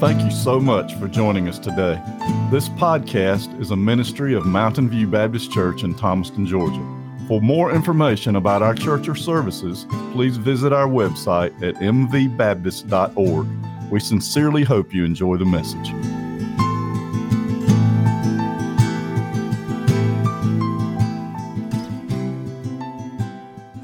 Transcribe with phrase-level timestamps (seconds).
[0.00, 2.02] Thank you so much for joining us today.
[2.50, 6.82] This podcast is a ministry of Mountain View Baptist Church in Thomaston, Georgia.
[7.28, 13.46] For more information about our church or services, please visit our website at mvbaptist.org.
[13.90, 15.90] We sincerely hope you enjoy the message.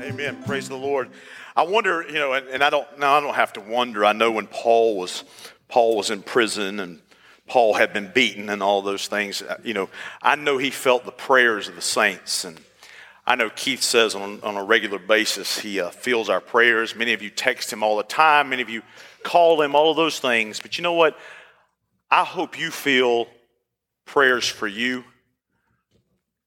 [0.00, 0.42] Amen.
[0.46, 1.10] Praise the Lord.
[1.54, 4.04] I wonder, you know, and, and I don't now I don't have to wonder.
[4.06, 5.22] I know when Paul was
[5.68, 7.00] Paul was in prison and
[7.46, 9.42] Paul had been beaten and all those things.
[9.42, 9.88] uh, You know,
[10.22, 12.60] I know he felt the prayers of the saints and
[13.28, 16.94] I know Keith says on, on a regular basis he uh, feels our prayers.
[16.94, 18.50] Many of you text him all the time.
[18.50, 18.82] Many of you
[19.24, 20.60] call him, all of those things.
[20.60, 21.18] But you know what?
[22.08, 23.26] I hope you feel
[24.04, 25.04] prayers for you.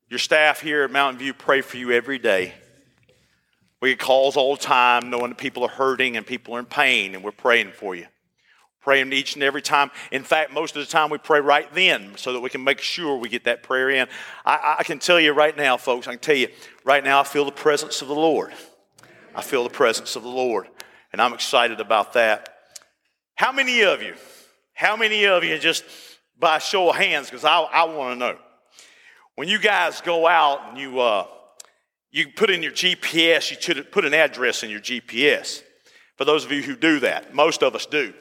[0.10, 2.54] Your staff here at Mountain View pray for you every day.
[3.82, 6.66] We get calls all the time knowing that people are hurting and people are in
[6.66, 8.08] pain, and we're praying for you.
[8.82, 9.92] Praying each and every time.
[10.12, 12.80] In fact, most of the time we pray right then so that we can make
[12.80, 14.08] sure we get that prayer in.
[14.46, 16.48] I, I can tell you right now, folks, I can tell you
[16.86, 18.54] right now, I feel the presence of the Lord.
[19.36, 20.68] I feel the presence of the Lord,
[21.12, 22.50] and I'm excited about that.
[23.36, 24.16] How many of you,
[24.74, 25.84] how many of you, just
[26.38, 28.38] by a show of hands, because I, I want to know,
[29.36, 31.26] when you guys go out and you, uh,
[32.12, 35.64] you put in your GPS, you put an address in your GPS.
[36.18, 38.14] For those of you who do that, most of us do.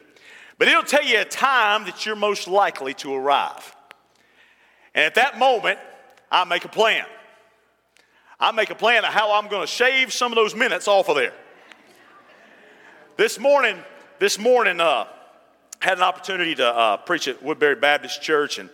[0.58, 3.76] But it'll tell you a time that you're most likely to arrive.
[4.94, 5.78] And at that moment,
[6.30, 7.06] I make a plan.
[8.40, 11.08] I make a plan of how I'm going to shave some of those minutes off
[11.08, 11.32] of there.
[13.16, 13.76] This morning,
[14.18, 15.06] this morning, uh,
[15.80, 18.68] had an opportunity to uh, preach at Woodbury Baptist Church, and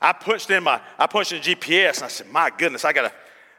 [0.00, 3.12] I punched in my I punched in GPS, and I said, "My goodness, I gotta."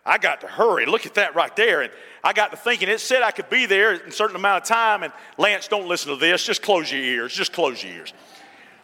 [0.07, 0.85] I got to hurry.
[0.85, 1.81] Look at that right there.
[1.81, 1.91] And
[2.23, 4.67] I got to thinking, it said I could be there in a certain amount of
[4.67, 5.03] time.
[5.03, 6.45] And Lance, don't listen to this.
[6.45, 7.33] Just close your ears.
[7.33, 8.13] Just close your ears.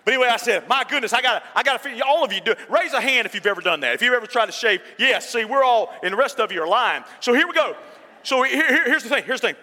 [0.05, 2.41] But anyway, I said, my goodness, I got I got to figure, all of you
[2.41, 2.59] do it.
[2.69, 3.93] Raise a hand if you've ever done that.
[3.93, 4.81] If you've ever tried to shave.
[4.99, 7.03] Yes, see, we're all, and the rest of you are lying.
[7.21, 7.75] So here we go.
[8.23, 9.23] So here, here- here's the thing.
[9.23, 9.55] Here's the thing.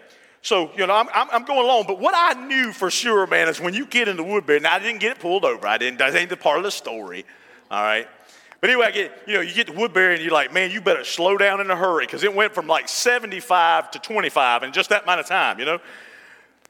[0.42, 3.60] So, you know, I'm, I'm, going along, but what I knew for sure, man, is
[3.60, 5.66] when you get in into Woodbury, now I didn't get it pulled over.
[5.66, 7.26] I didn't, that ain't the part of the story,
[7.70, 8.08] all right?
[8.60, 10.80] But anyway, I get, you know, you get to Woodbury and you're like, man, you
[10.80, 14.72] better slow down in a hurry because it went from like 75 to 25 in
[14.72, 15.78] just that amount of time, you know?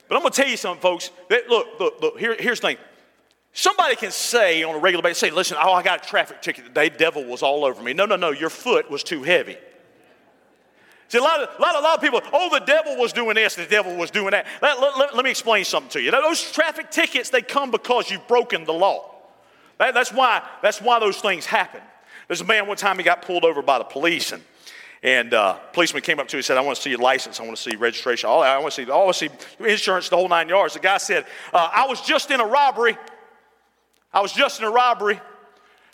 [0.08, 1.10] But I'm going to tell you something, folks.
[1.28, 2.76] That, look, look, look, here, here's the thing.
[3.52, 6.66] Somebody can say on a regular basis, say, listen, oh, I got a traffic ticket
[6.66, 6.88] today.
[6.88, 7.92] Devil was all over me.
[7.92, 9.56] No, no, no, your foot was too heavy.
[11.08, 13.34] See, a lot, of, a, lot, a lot of people, oh, the devil was doing
[13.34, 14.46] this, the devil was doing that.
[14.62, 16.12] Let, let- let- me explain something to you.
[16.12, 19.09] Now, those traffic tickets, they come because you've broken the law.
[19.80, 21.80] That- that's, why, that's why those things happen.
[22.28, 24.44] There's a man one time, he got pulled over by the police, and,
[25.02, 27.40] and uh, policeman came up to him and said, I want to see your license,
[27.40, 30.28] I want to see registration, all, I want to see, I see insurance, the whole
[30.28, 30.74] nine yards.
[30.74, 32.96] The guy said, uh, I was just in a robbery.
[34.12, 35.18] I was just in a robbery.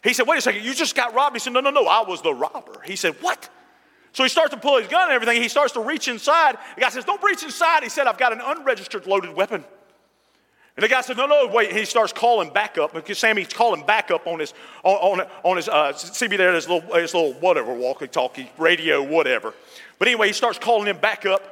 [0.02, 1.36] He said, Wait a second, you just got robbed.
[1.36, 2.80] He said, No, no, no, I was the robber.
[2.84, 3.48] He said, What?
[4.12, 5.42] So he starts to pull his gun and everything.
[5.42, 6.56] He starts to reach inside.
[6.74, 7.82] The guy says, Don't reach inside.
[7.82, 9.64] He said, I've got an unregistered loaded weapon.
[10.76, 11.72] And the guy said, No, no, wait.
[11.72, 14.52] He starts calling backup because Sammy's calling backup on his,
[14.84, 18.50] on, on, on his, uh, see me there, his little, his little whatever, walkie talkie,
[18.58, 19.54] radio, whatever.
[19.98, 21.42] But anyway, he starts calling him back up.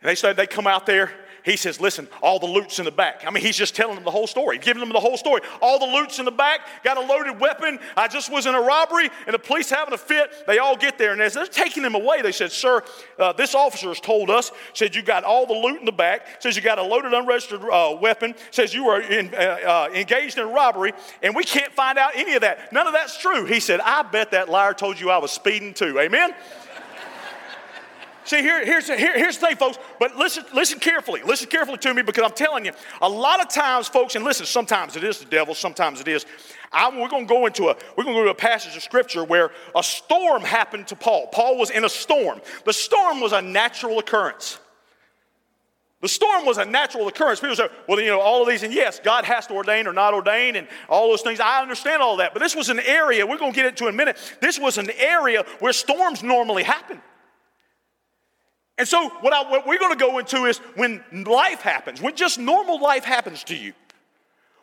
[0.00, 1.10] And they said they come out there.
[1.44, 3.24] He says, Listen, all the loot's in the back.
[3.26, 5.42] I mean, he's just telling them the whole story, giving them the whole story.
[5.60, 7.78] All the loot's in the back, got a loaded weapon.
[7.96, 10.30] I just was in a robbery, and the police having a fit.
[10.46, 12.82] They all get there, and as they're taking him away, they said, Sir,
[13.18, 16.42] uh, this officer has told us, said you got all the loot in the back,
[16.42, 20.38] says you got a loaded, unregistered uh, weapon, says you were in, uh, uh, engaged
[20.38, 22.72] in robbery, and we can't find out any of that.
[22.72, 23.44] None of that's true.
[23.44, 25.98] He said, I bet that liar told you I was speeding too.
[25.98, 26.32] Amen?
[28.28, 31.22] See, here, here's, here, here's the thing, folks, but listen, listen carefully.
[31.24, 34.44] Listen carefully to me because I'm telling you, a lot of times, folks, and listen,
[34.44, 36.26] sometimes it is the devil, sometimes it is.
[36.70, 38.82] I, we're going to go into a we're going to go to a passage of
[38.82, 41.28] scripture where a storm happened to Paul.
[41.28, 42.42] Paul was in a storm.
[42.66, 44.58] The storm was a natural occurrence.
[46.02, 47.40] The storm was a natural occurrence.
[47.40, 49.94] People say, well, you know, all of these, and yes, God has to ordain or
[49.94, 51.40] not ordain, and all those things.
[51.40, 52.34] I understand all that.
[52.34, 54.18] But this was an area, we're going to get into in a minute.
[54.42, 57.00] This was an area where storms normally happen.
[58.78, 62.14] And so, what, I, what we're going to go into is when life happens, when
[62.14, 63.72] just normal life happens to you,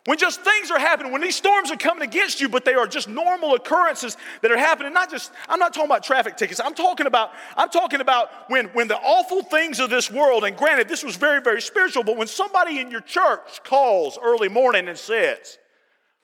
[0.06, 2.88] when just things are happening, when these storms are coming against you, but they are
[2.88, 4.94] just normal occurrences that are happening.
[4.94, 6.62] Not just, I'm not talking about traffic tickets.
[6.64, 10.56] I'm talking about, I'm talking about when, when the awful things of this world, and
[10.56, 14.88] granted, this was very, very spiritual, but when somebody in your church calls early morning
[14.88, 15.58] and says,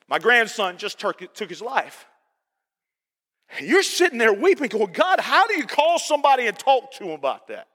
[0.08, 2.06] My grandson just took, took his life.
[3.60, 7.10] You're sitting there weeping, going, God, how do you call somebody and talk to him
[7.10, 7.66] about that?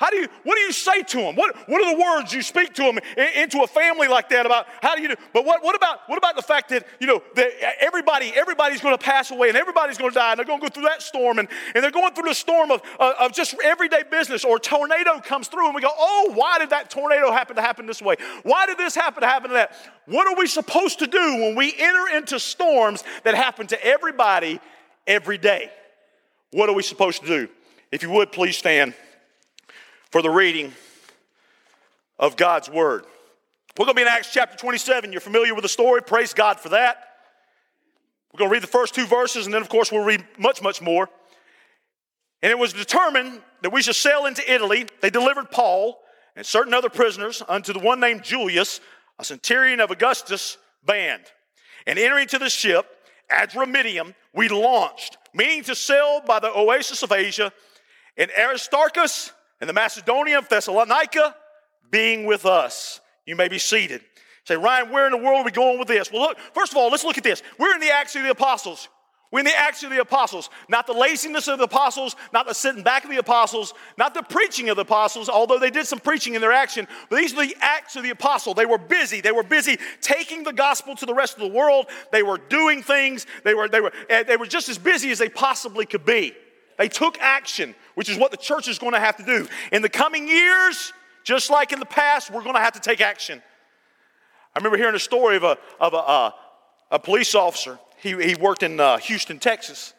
[0.00, 1.36] How do you, what do you say to them?
[1.36, 4.46] What, what are the words you speak to them in, into a family like that
[4.46, 5.14] about how do you do?
[5.34, 7.50] But what, what about, what about the fact that, you know, that
[7.82, 10.66] everybody, everybody's going to pass away and everybody's going to die and they're going to
[10.66, 13.54] go through that storm and, and they're going through the storm of, uh, of just
[13.62, 17.30] everyday business or a tornado comes through and we go, oh, why did that tornado
[17.30, 18.16] happen to happen this way?
[18.42, 19.76] Why did this happen to happen to that?
[20.06, 24.60] What are we supposed to do when we enter into storms that happen to everybody
[25.06, 25.70] every day?
[26.52, 27.48] What are we supposed to do?
[27.92, 28.94] If you would, please stand
[30.10, 30.72] for the reading
[32.18, 33.04] of God's Word.
[33.78, 35.12] We're going to be in Acts chapter 27.
[35.12, 36.02] You're familiar with the story.
[36.02, 36.98] Praise God for that.
[38.32, 40.62] We're going to read the first two verses, and then, of course, we'll read much,
[40.62, 41.08] much more.
[42.42, 44.86] And it was determined that we should sail into Italy.
[45.00, 46.00] They delivered Paul
[46.34, 48.80] and certain other prisoners unto the one named Julius,
[49.18, 51.22] a centurion of Augustus' band.
[51.86, 52.86] And entering to the ship,
[53.30, 57.52] Adramyttium, we launched, meaning to sail by the oasis of Asia.
[58.16, 61.34] And Aristarchus, and the Macedonia of Thessalonica
[61.90, 63.00] being with us.
[63.26, 64.02] You may be seated.
[64.44, 66.10] Say, Ryan, where in the world are we going with this?
[66.10, 67.42] Well, look, first of all, let's look at this.
[67.58, 68.88] We're in the Acts of the Apostles.
[69.30, 70.50] We're in the Acts of the Apostles.
[70.68, 74.22] Not the laziness of the apostles, not the sitting back of the apostles, not the
[74.22, 77.46] preaching of the apostles, although they did some preaching in their action, but these are
[77.46, 78.54] the Acts of the Apostle.
[78.54, 79.20] They were busy.
[79.20, 81.86] They were busy taking the gospel to the rest of the world.
[82.10, 83.26] They were doing things.
[83.44, 86.34] They were, they were, eh, they were just as busy as they possibly could be.
[86.76, 89.46] They took action, which is what the church is going to have to do.
[89.72, 93.02] In the coming years, just like in the past, we're going to have to take
[93.02, 93.42] action.
[94.54, 96.30] I remember hearing a story of a, of a, uh,
[96.92, 97.78] a police officer.
[97.98, 99.92] He, he worked in uh, Houston, Texas.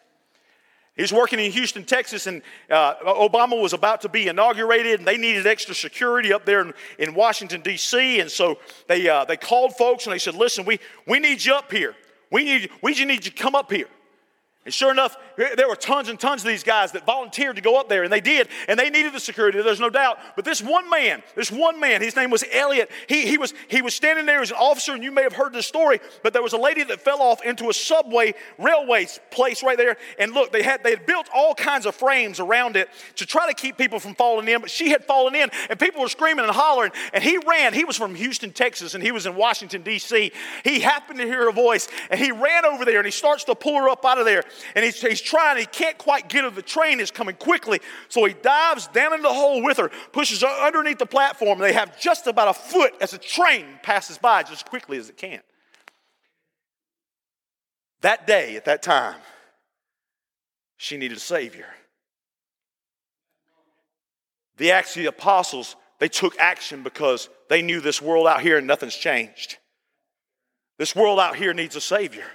[0.95, 5.07] He was working in Houston, Texas, and uh, Obama was about to be inaugurated, and
[5.07, 8.19] they needed extra security up there in, in Washington, D.C.
[8.19, 8.57] And so
[8.87, 11.95] they, uh, they called folks and they said, Listen, we, we need you up here.
[12.31, 13.89] We need, we just need you to come up here.
[14.63, 17.79] And sure enough, there were tons and tons of these guys that volunteered to go
[17.79, 20.19] up there, and they did, and they needed the security, there's no doubt.
[20.35, 23.81] But this one man, this one man, his name was Elliot, he, he, was, he
[23.81, 26.43] was standing there as an officer, and you may have heard this story, but there
[26.43, 29.97] was a lady that fell off into a subway railway place right there.
[30.19, 33.47] And look, they had, they had built all kinds of frames around it to try
[33.47, 36.45] to keep people from falling in, but she had fallen in, and people were screaming
[36.45, 37.73] and hollering, and he ran.
[37.73, 40.31] He was from Houston, Texas, and he was in Washington, D.C.
[40.63, 43.55] He happened to hear a voice, and he ran over there, and he starts to
[43.55, 44.43] pull her up out of there
[44.75, 46.49] and he's, he's trying, he can't quite get her.
[46.49, 47.79] The train is coming quickly.
[48.09, 51.59] So he dives down in the hole with her, pushes her underneath the platform.
[51.59, 55.09] They have just about a foot as the train passes by just as quickly as
[55.09, 55.41] it can.
[58.01, 59.19] That day, at that time,
[60.77, 61.67] she needed a Savior.
[64.57, 68.57] The Acts of the Apostles, they took action because they knew this world out here
[68.57, 69.57] and nothing's changed.
[70.77, 72.25] This world out here needs a Savior.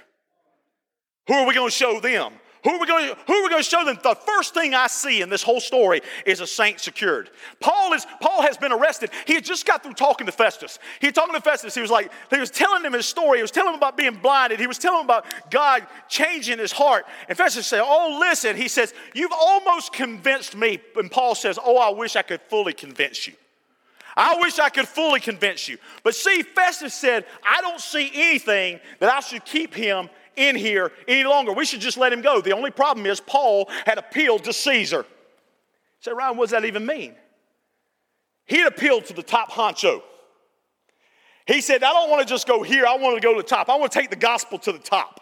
[1.27, 2.33] Who are we going to show them?
[2.63, 3.97] Who are, we going to, who are we going to show them?
[4.03, 7.29] The first thing I see in this whole story is a saint secured.
[7.61, 9.11] Paul, is, Paul has been arrested.
[9.25, 10.79] He had just got through talking to Festus.
[10.99, 11.75] He talking to Festus.
[11.75, 13.37] He was like, he was telling him his story.
[13.37, 14.59] He was telling him about being blinded.
[14.59, 17.05] He was telling him about God changing his heart.
[17.29, 18.57] And Festus said, Oh, listen.
[18.57, 20.81] He says, You've almost convinced me.
[20.97, 23.33] And Paul says, Oh, I wish I could fully convince you.
[24.17, 25.77] I wish I could fully convince you.
[26.03, 30.91] But see, Festus said, I don't see anything that I should keep him in here
[31.07, 31.51] any longer.
[31.51, 32.39] We should just let him go.
[32.39, 35.05] The only problem is Paul had appealed to Caesar.
[35.99, 37.15] Say, Ryan, what does that even mean?
[38.45, 40.01] He had appealed to the top honcho.
[41.45, 43.47] He said, I don't want to just go here, I want to go to the
[43.47, 43.69] top.
[43.69, 45.21] I want to take the gospel to the top.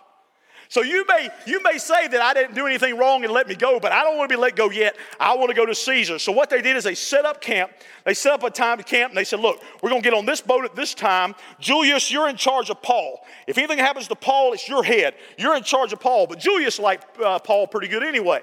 [0.68, 3.56] So you may, you may say that I didn't do anything wrong and let me
[3.56, 4.96] go, but I don't want to be let go yet.
[5.20, 6.18] I want to go to Caesar.
[6.18, 7.72] So what they did is they set up camp.
[8.04, 10.18] They set up a time to camp and they said, look, we're going to get
[10.18, 11.36] on this boat at this time.
[11.60, 13.26] Julius, you're in charge of Paul.
[13.48, 15.16] If anything happens to Paul, it's your head.
[15.38, 16.28] You're in charge of Paul.
[16.28, 18.42] But Julius liked uh, Paul pretty good anyway.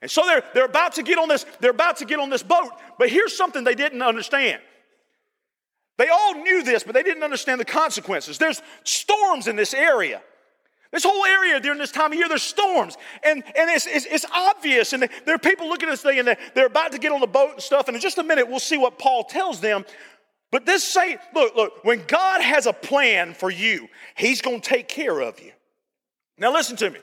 [0.00, 2.42] And so they're, they're about to get on this, they're about to get on this
[2.42, 2.70] boat.
[2.98, 4.60] But here's something they didn't understand.
[5.98, 8.38] They all knew this, but they didn't understand the consequences.
[8.38, 10.22] There's storms in this area.
[10.92, 12.98] This whole area during this time of year, there's storms.
[13.24, 14.92] And, and it's, it's, it's obvious.
[14.92, 17.20] And there are people looking at this thing and they're, they're about to get on
[17.20, 17.88] the boat and stuff.
[17.88, 19.86] And in just a minute, we'll see what Paul tells them.
[20.50, 24.68] But this say, look, look, when God has a plan for you, He's going to
[24.68, 25.52] take care of you.
[26.36, 26.98] Now, listen to me.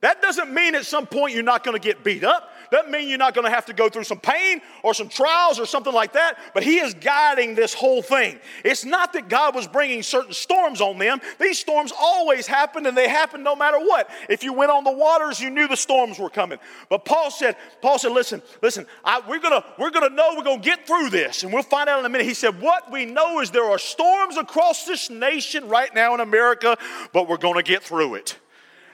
[0.00, 2.50] That doesn't mean at some point you're not going to get beat up.
[2.72, 5.60] Doesn't mean you're not going to have to go through some pain or some trials
[5.60, 8.40] or something like that, but He is guiding this whole thing.
[8.64, 11.20] It's not that God was bringing certain storms on them.
[11.38, 14.08] These storms always happened and they happened no matter what.
[14.30, 16.58] If you went on the waters, you knew the storms were coming.
[16.88, 20.42] But Paul said, Paul said, listen, listen, I, we're going to we're gonna know we're
[20.42, 22.26] going to get through this and we'll find out in a minute.
[22.26, 26.20] He said, what we know is there are storms across this nation right now in
[26.20, 26.78] America,
[27.12, 28.38] but we're going to get through it.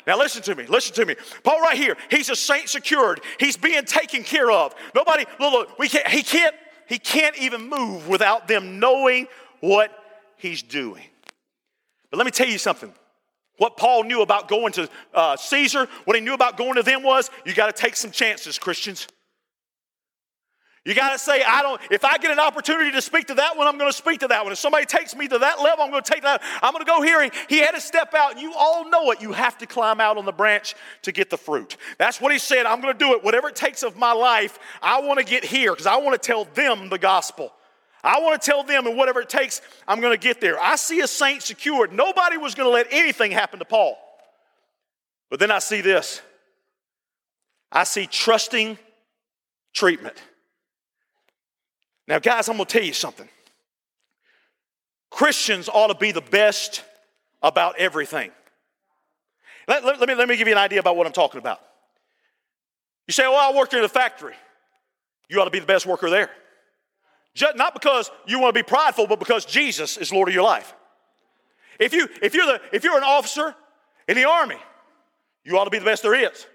[0.08, 1.16] Now listen to me, listen to me.
[1.44, 3.20] Paul right here, he's a saint secured.
[3.38, 4.74] He's being taken care of.
[4.94, 6.54] Nobody, look, look, we can't, he can't,
[6.88, 9.28] he can't even move without them knowing
[9.60, 9.92] what
[10.38, 11.04] he's doing.
[12.10, 12.90] But let me tell you something.
[13.58, 17.02] What Paul knew about going to uh, Caesar, what he knew about going to them
[17.02, 19.08] was you got to take some chances, Christians.
[20.88, 23.58] You got to say, I don't, if I get an opportunity to speak to that
[23.58, 24.52] one, I'm going to speak to that one.
[24.52, 26.40] If somebody takes me to that level, I'm going to take that.
[26.62, 27.28] I'm going to go here.
[27.46, 29.20] He had to step out, and you all know it.
[29.20, 31.76] You have to climb out on the branch to get the fruit.
[31.98, 32.64] That's what he said.
[32.64, 33.22] I'm going to do it.
[33.22, 36.26] Whatever it takes of my life, I want to get here because I want to
[36.26, 37.52] tell them the gospel.
[38.02, 40.58] I want to tell them, and whatever it takes, I'm going to get there.
[40.58, 41.92] I see a saint secured.
[41.92, 43.98] Nobody was going to let anything happen to Paul.
[45.28, 46.22] But then I see this
[47.70, 48.78] I see trusting
[49.74, 50.16] treatment.
[52.08, 53.28] Now, guys, I'm going to tell you something.
[55.10, 56.82] Christians ought to be the best
[57.42, 58.30] about everything.
[59.68, 61.60] Let, let, let, me, let me give you an idea about what I'm talking about.
[63.06, 64.34] You say, well, I worked in a factory.
[65.28, 66.30] You ought to be the best worker there.
[67.34, 70.44] Just, not because you want to be prideful, but because Jesus is Lord of your
[70.44, 70.74] life.
[71.78, 73.54] If, you, if, you're the, if you're an officer
[74.08, 74.56] in the army,
[75.44, 76.46] you ought to be the best there is.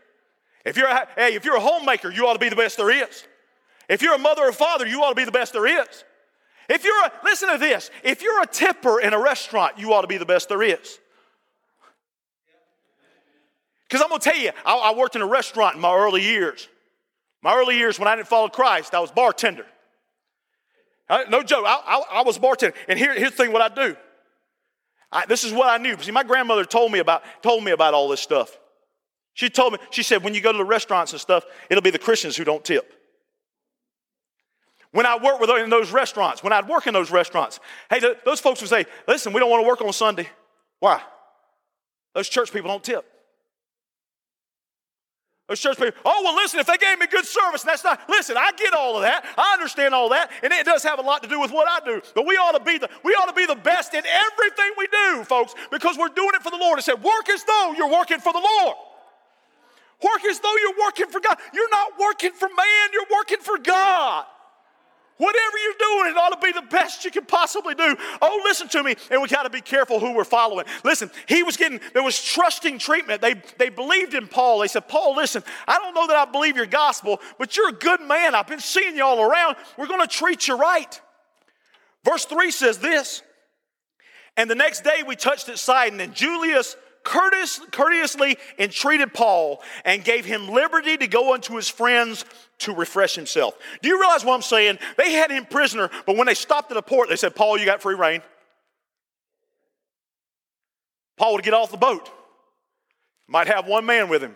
[0.65, 2.89] If you're a, hey, if you're a homemaker, you ought to be the best there
[2.89, 3.23] is.
[3.89, 6.03] If you're a mother or father, you ought to be the best there is.
[6.69, 10.01] If you're a, listen to this, if you're a tipper in a restaurant, you ought
[10.01, 10.99] to be the best there is.
[13.87, 16.23] Because I'm going to tell you, I, I, worked in a restaurant in my early
[16.23, 16.67] years.
[17.43, 19.65] My early years when I didn't follow Christ, I was bartender.
[21.09, 22.75] I, no joke, I, I, was bartender.
[22.87, 23.95] And here, here's the thing what I do.
[25.27, 25.95] this is what I knew.
[26.01, 28.57] See, my grandmother told me about told me about all this stuff.
[29.33, 31.89] She told me, she said, when you go to the restaurants and stuff, it'll be
[31.89, 32.93] the Christians who don't tip.
[34.93, 37.59] When I work with in those restaurants, when I'd work in those restaurants,
[37.89, 40.29] hey, those folks would say, listen, we don't want to work on Sunday.
[40.79, 41.01] Why?
[42.13, 43.03] Those church people don't tip.
[45.49, 48.37] Those church people, oh, well, listen, if they gave me good service, that's not, listen,
[48.37, 49.25] I get all of that.
[49.35, 51.83] I understand all that, and it does have a lot to do with what I
[51.83, 51.99] do.
[52.13, 54.87] But we ought to be the, we ought to be the best in everything we
[54.87, 56.77] do, folks, because we're doing it for the Lord.
[56.77, 58.77] It said, work as though you're working for the Lord.
[60.03, 61.39] Work as though you're working for God.
[61.51, 64.25] You're not working for man, you're working for God.
[65.23, 67.95] Whatever you're doing, it ought to be the best you can possibly do.
[68.21, 70.65] Oh, listen to me, and we got to be careful who we're following.
[70.83, 73.21] Listen, he was getting, there was trusting treatment.
[73.21, 74.59] They, they believed in Paul.
[74.59, 77.73] They said, Paul, listen, I don't know that I believe your gospel, but you're a
[77.73, 78.35] good man.
[78.35, 79.55] I've been seeing you all around.
[79.77, 80.99] We're going to treat you right.
[82.03, 83.21] Verse 3 says this
[84.35, 90.03] And the next day we touched at Sidon, and Julius courteous, courteously entreated Paul and
[90.03, 92.25] gave him liberty to go unto his friends
[92.59, 93.57] to refresh himself.
[93.81, 94.79] Do you realize what I'm saying?
[94.97, 97.65] They had him prisoner, but when they stopped at the port, they said, Paul, you
[97.65, 98.21] got free reign.
[101.17, 102.09] Paul would get off the boat.
[103.27, 104.35] Might have one man with him.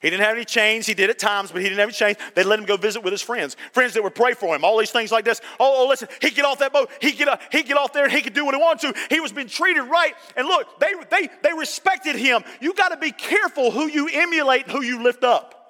[0.00, 0.84] He didn't have any chains.
[0.84, 2.16] He did at times, but he didn't have any chains.
[2.34, 4.64] They let him go visit with his friends, friends that would pray for him.
[4.64, 5.40] All these things like this.
[5.60, 6.90] Oh, oh listen, he'd get off that boat.
[7.00, 9.00] He'd get, he'd get off there and he could do what he wanted to.
[9.14, 10.14] He was being treated right.
[10.36, 12.42] And look, they, they, they respected him.
[12.60, 15.61] You got to be careful who you emulate and who you lift up.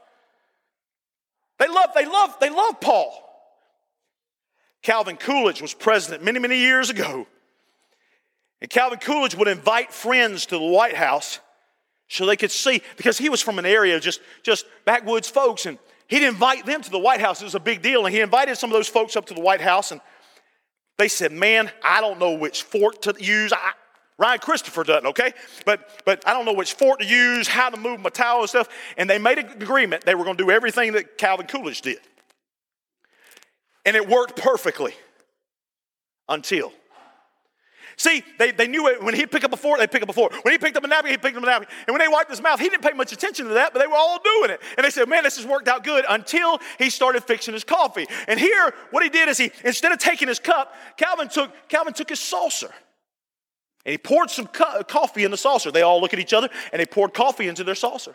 [1.62, 3.12] They love, they love, they love Paul.
[4.82, 7.24] Calvin Coolidge was president many, many years ago.
[8.60, 11.38] And Calvin Coolidge would invite friends to the White House
[12.08, 15.78] so they could see, because he was from an area just, just backwoods folks, and
[16.08, 17.40] he'd invite them to the White House.
[17.40, 18.06] It was a big deal.
[18.06, 20.00] And he invited some of those folks up to the White House, and
[20.98, 23.52] they said, Man, I don't know which fork to use.
[23.52, 23.72] I,
[24.22, 25.32] Ryan Christopher doesn't, okay?
[25.66, 28.48] But, but I don't know which fort to use, how to move my towel and
[28.48, 28.68] stuff.
[28.96, 31.98] And they made an agreement they were going to do everything that Calvin Coolidge did.
[33.84, 34.94] And it worked perfectly
[36.28, 36.72] until
[37.96, 39.02] See, they, they knew it.
[39.02, 40.32] When he'd pick up a fork, they'd pick up a fork.
[40.44, 41.68] When he picked up a napkin, he picked up a napkin.
[41.86, 43.86] And when they wiped his mouth, he didn't pay much attention to that, but they
[43.86, 44.60] were all doing it.
[44.76, 48.06] And they said, man, this has worked out good until he started fixing his coffee.
[48.28, 51.92] And here, what he did is he, instead of taking his cup, Calvin took, Calvin
[51.92, 52.70] took his saucer.
[53.84, 55.70] And he poured some co- coffee in the saucer.
[55.70, 58.14] They all look at each other and they poured coffee into their saucer.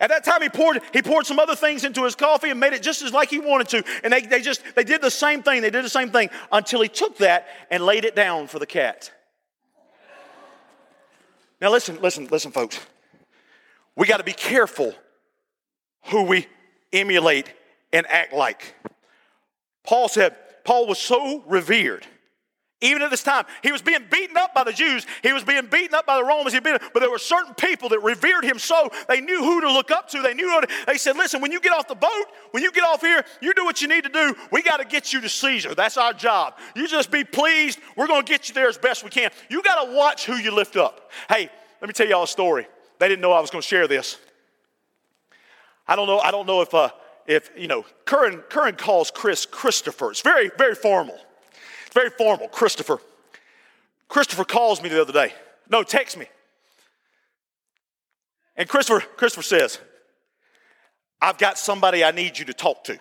[0.00, 2.72] At that time, he poured, he poured some other things into his coffee and made
[2.72, 3.84] it just as like he wanted to.
[4.02, 5.62] And they, they just, they did the same thing.
[5.62, 8.66] They did the same thing until he took that and laid it down for the
[8.66, 9.12] cat.
[11.60, 12.80] Now listen, listen, listen, folks.
[13.94, 14.92] We got to be careful
[16.06, 16.48] who we
[16.92, 17.52] emulate
[17.92, 18.74] and act like.
[19.84, 22.04] Paul said, Paul was so revered
[22.82, 25.06] even at this time, he was being beaten up by the Jews.
[25.22, 26.58] He was being beaten up by the Romans.
[26.58, 29.90] Been, but there were certain people that revered him so they knew who to look
[29.90, 30.20] up to.
[30.20, 30.60] They knew.
[30.60, 33.24] To, they said, "Listen, when you get off the boat, when you get off here,
[33.40, 34.34] you do what you need to do.
[34.50, 35.74] We got to get you to Caesar.
[35.74, 36.54] That's our job.
[36.74, 37.78] You just be pleased.
[37.96, 39.30] We're going to get you there as best we can.
[39.48, 41.10] You got to watch who you lift up.
[41.28, 41.48] Hey,
[41.80, 42.66] let me tell y'all a story.
[42.98, 44.18] They didn't know I was going to share this.
[45.86, 46.18] I don't know.
[46.18, 46.90] I don't know if uh,
[47.26, 47.84] if you know.
[48.06, 50.10] Curran Curran calls Chris Christopher.
[50.10, 51.18] It's very very formal.
[51.92, 52.48] Very formal.
[52.48, 52.98] Christopher.
[54.08, 55.32] Christopher calls me the other day.
[55.68, 56.26] No, text me.
[58.56, 59.78] And Christopher Christopher says,
[61.20, 62.98] "I've got somebody I need you to talk to."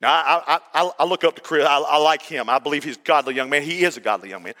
[0.00, 1.66] Now I I, I, I look up to Chris.
[1.66, 2.48] I, I like him.
[2.48, 3.62] I believe he's a godly young man.
[3.62, 4.54] He is a godly young man.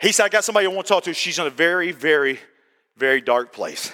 [0.00, 1.14] He said, "I got somebody I want to talk to.
[1.14, 2.38] She's in a very very
[2.96, 3.92] very dark place."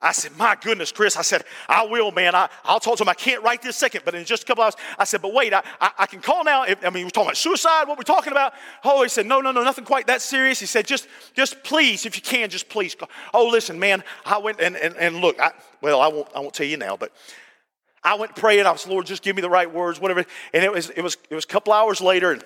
[0.00, 1.16] I said, My goodness, Chris.
[1.16, 2.34] I said, I will, man.
[2.34, 3.08] I, I'll talk to him.
[3.08, 5.54] I can't right this second, but in just a couple hours, I said, But wait,
[5.54, 6.64] I, I, I can call now.
[6.64, 8.52] I mean, we're talking about suicide, what we're talking about.
[8.84, 10.60] Oh, he said, No, no, no, nothing quite that serious.
[10.60, 12.94] He said, Just, just please, if you can, just please.
[12.94, 13.08] Call.
[13.32, 14.04] Oh, listen, man.
[14.26, 16.96] I went and, and, and look, I, well, I won't, I won't tell you now,
[16.96, 17.12] but
[18.04, 18.66] I went praying.
[18.66, 20.24] I was, Lord, just give me the right words, whatever.
[20.52, 22.44] And it was, it was, it was a couple hours later, and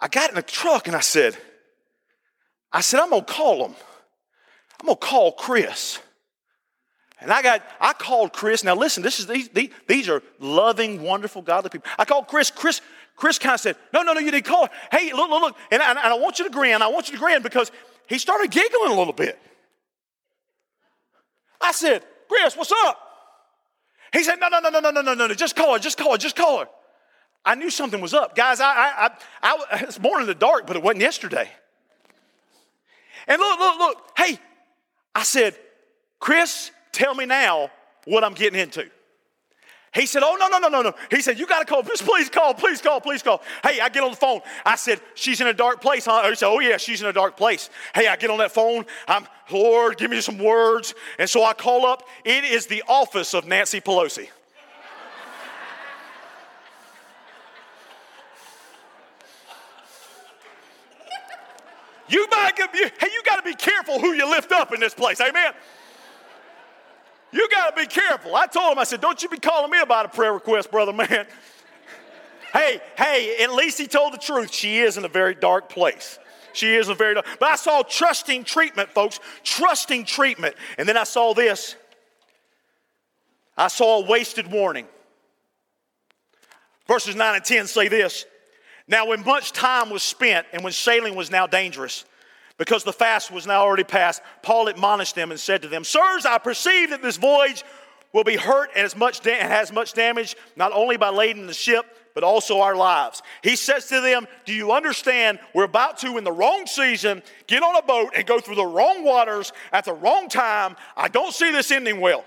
[0.00, 1.36] I got in the truck and I said,
[2.72, 3.74] I said, I'm going to call him.
[4.80, 5.98] I'm going to call Chris.
[7.20, 8.62] And I got, I called Chris.
[8.62, 11.90] Now listen, this is these, these, these are loving, wonderful, godly people.
[11.98, 12.50] I called Chris.
[12.50, 12.80] Chris,
[13.16, 14.72] Chris kind of said, No, no, no, you didn't call her.
[14.92, 15.56] Hey, look, look, look.
[15.70, 16.80] And I, and I want you to grin.
[16.80, 17.72] I want you to grin because
[18.06, 19.38] he started giggling a little bit.
[21.60, 23.00] I said, Chris, what's up?
[24.12, 26.12] He said, No, no, no, no, no, no, no, no, just call her, just call
[26.12, 26.68] her, just call her.
[27.44, 28.36] I knew something was up.
[28.36, 29.10] Guys, I, I,
[29.42, 31.50] I, I it's more in the dark, but it wasn't yesterday.
[33.26, 34.10] And look, look, look.
[34.16, 34.38] Hey,
[35.14, 35.56] I said,
[36.20, 37.70] Chris, Tell me now
[38.06, 38.84] what I'm getting into.
[39.94, 40.92] He said, Oh, no, no, no, no, no.
[41.12, 41.84] He said, You got to call.
[41.84, 43.40] Just please call, please call, please call.
[43.62, 44.40] Hey, I get on the phone.
[44.66, 46.28] I said, She's in a dark place, huh?
[46.28, 47.70] He said, Oh, yeah, she's in a dark place.
[47.94, 48.84] Hey, I get on that phone.
[49.06, 50.92] I'm, Lord, give me some words.
[51.20, 52.02] And so I call up.
[52.24, 54.26] It is the office of Nancy Pelosi.
[62.08, 65.20] you might hey, you got to be careful who you lift up in this place.
[65.20, 65.52] Amen.
[67.76, 68.34] Be careful.
[68.34, 70.92] I told him, I said, don't you be calling me about a prayer request, brother
[70.92, 71.08] man.
[72.52, 74.52] hey, hey, at least he told the truth.
[74.52, 76.18] She is in a very dark place.
[76.52, 77.26] She is in a very dark.
[77.38, 79.20] But I saw trusting treatment, folks.
[79.44, 80.54] Trusting treatment.
[80.76, 81.76] And then I saw this.
[83.56, 84.86] I saw a wasted warning.
[86.86, 88.24] Verses 9 and 10 say this.
[88.86, 92.06] Now, when much time was spent and when sailing was now dangerous,
[92.58, 96.26] because the fast was now already past, Paul admonished them and said to them, Sirs,
[96.26, 97.64] I perceive that this voyage
[98.12, 101.54] will be hurt and as much da- has much damage, not only by lading the
[101.54, 103.22] ship, but also our lives.
[103.42, 105.38] He says to them, Do you understand?
[105.54, 108.66] We're about to, in the wrong season, get on a boat and go through the
[108.66, 110.74] wrong waters at the wrong time.
[110.96, 112.24] I don't see this ending well.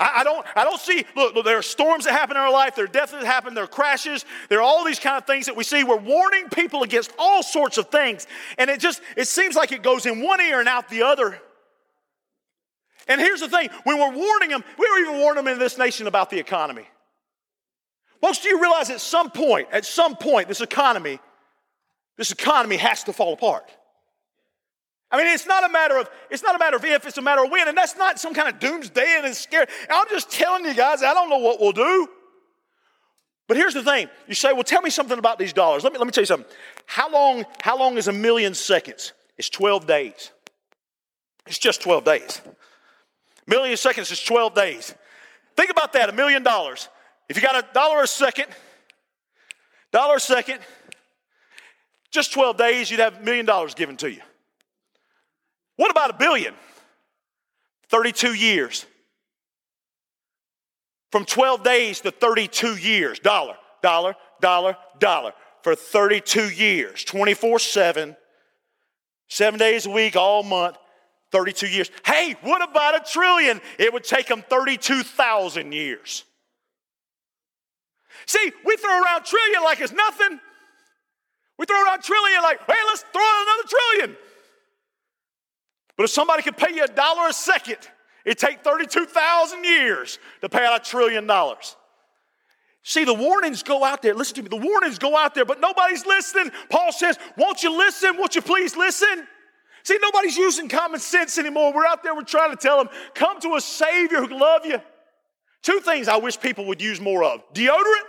[0.00, 2.50] I, I, don't, I don't see, look, look, there are storms that happen in our
[2.50, 5.26] life, there are deaths that happen, there are crashes, there are all these kind of
[5.26, 5.84] things that we see.
[5.84, 8.26] We're warning people against all sorts of things.
[8.56, 11.38] And it just, it seems like it goes in one ear and out the other.
[13.08, 15.76] And here's the thing when we're warning them, we don't even warn them in this
[15.76, 16.88] nation about the economy.
[18.22, 21.18] Most of you realize at some point, at some point, this economy,
[22.16, 23.70] this economy has to fall apart.
[25.12, 27.22] I mean, it's not a matter of it's not a matter of if, it's a
[27.22, 29.66] matter of when, and that's not some kind of doomsday and it's scary.
[29.90, 32.08] I'm just telling you guys, I don't know what we'll do.
[33.48, 35.98] But here's the thing: you say, "Well, tell me something about these dollars." Let me
[35.98, 36.48] let me tell you something.
[36.86, 37.44] How long?
[37.60, 39.12] How long is a million seconds?
[39.36, 40.30] It's 12 days.
[41.46, 42.40] It's just 12 days.
[42.46, 44.94] A million seconds is 12 days.
[45.56, 46.88] Think about that: a million dollars.
[47.28, 48.46] If you got a dollar a second,
[49.90, 50.60] dollar a second,
[52.12, 54.20] just 12 days, you'd have a million dollars given to you.
[55.80, 56.52] What about a billion?
[57.88, 58.84] 32 years.
[61.10, 63.18] From 12 days to 32 years.
[63.18, 65.32] Dollar, dollar, dollar, dollar.
[65.62, 67.02] For 32 years.
[67.04, 68.14] 24 7.
[69.28, 70.76] Seven days a week, all month.
[71.32, 71.90] 32 years.
[72.04, 73.58] Hey, what about a trillion?
[73.78, 76.24] It would take them 32,000 years.
[78.26, 80.40] See, we throw around trillion like it's nothing.
[81.58, 84.16] We throw around trillion like, hey, let's throw out another trillion.
[86.00, 87.76] But if somebody could pay you a dollar a second,
[88.24, 91.76] it'd take 32,000 years to pay out a trillion dollars.
[92.82, 94.14] See, the warnings go out there.
[94.14, 94.48] Listen to me.
[94.48, 96.52] The warnings go out there, but nobody's listening.
[96.70, 98.16] Paul says, Won't you listen?
[98.16, 99.28] Won't you please listen?
[99.82, 101.74] See, nobody's using common sense anymore.
[101.74, 104.64] We're out there, we're trying to tell them, Come to a Savior who can love
[104.64, 104.80] you.
[105.60, 108.06] Two things I wish people would use more of deodorant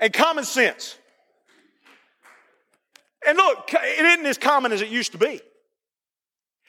[0.00, 0.98] and common sense.
[3.24, 5.40] And look, it isn't as common as it used to be.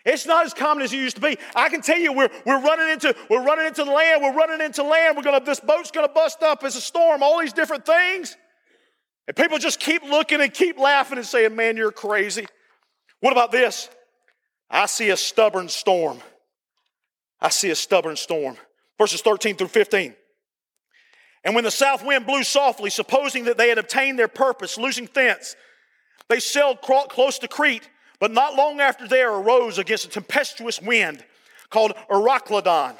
[0.05, 1.37] It's not as common as it used to be.
[1.55, 4.21] I can tell you, we're, we're running into we're running into land.
[4.23, 5.17] We're running into land.
[5.17, 6.63] We're gonna this boat's gonna bust up.
[6.63, 7.21] It's a storm.
[7.21, 8.37] All these different things,
[9.27, 12.47] and people just keep looking and keep laughing and saying, "Man, you're crazy."
[13.19, 13.89] What about this?
[14.69, 16.21] I see a stubborn storm.
[17.41, 18.57] I see a stubborn storm.
[18.97, 20.13] Verses 13 through 15.
[21.43, 25.09] And when the south wind blew softly, supposing that they had obtained their purpose, losing
[25.13, 25.55] thence,
[26.27, 31.23] they sailed close to Crete, but not long after there arose against a tempestuous wind
[31.69, 32.95] called Euroclydon.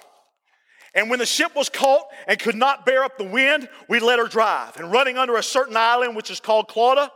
[0.96, 4.20] And when the ship was caught and could not bear up the wind, we let
[4.20, 4.78] her drive.
[4.78, 7.12] And running under a certain island, which is called Clauda,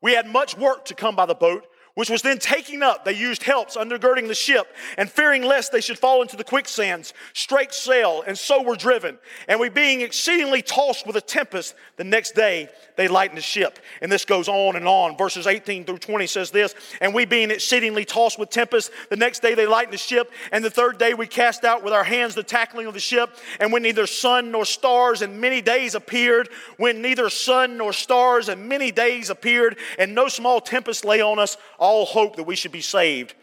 [0.00, 3.12] we had much work to come by the boat which was then taking up, they
[3.12, 7.72] used helps undergirding the ship, and fearing lest they should fall into the quicksands, straight
[7.72, 9.18] sail, and so were driven.
[9.46, 13.78] And we being exceedingly tossed with a tempest, the next day they lightened the ship.
[14.00, 15.16] And this goes on and on.
[15.16, 19.40] Verses 18 through 20 says this, and we being exceedingly tossed with tempest, the next
[19.40, 22.34] day they lightened the ship, and the third day we cast out with our hands
[22.34, 26.48] the tackling of the ship, and when neither sun nor stars and many days appeared,
[26.78, 31.38] when neither sun nor stars and many days appeared, and no small tempest lay on
[31.38, 33.34] us, all hope that we should be saved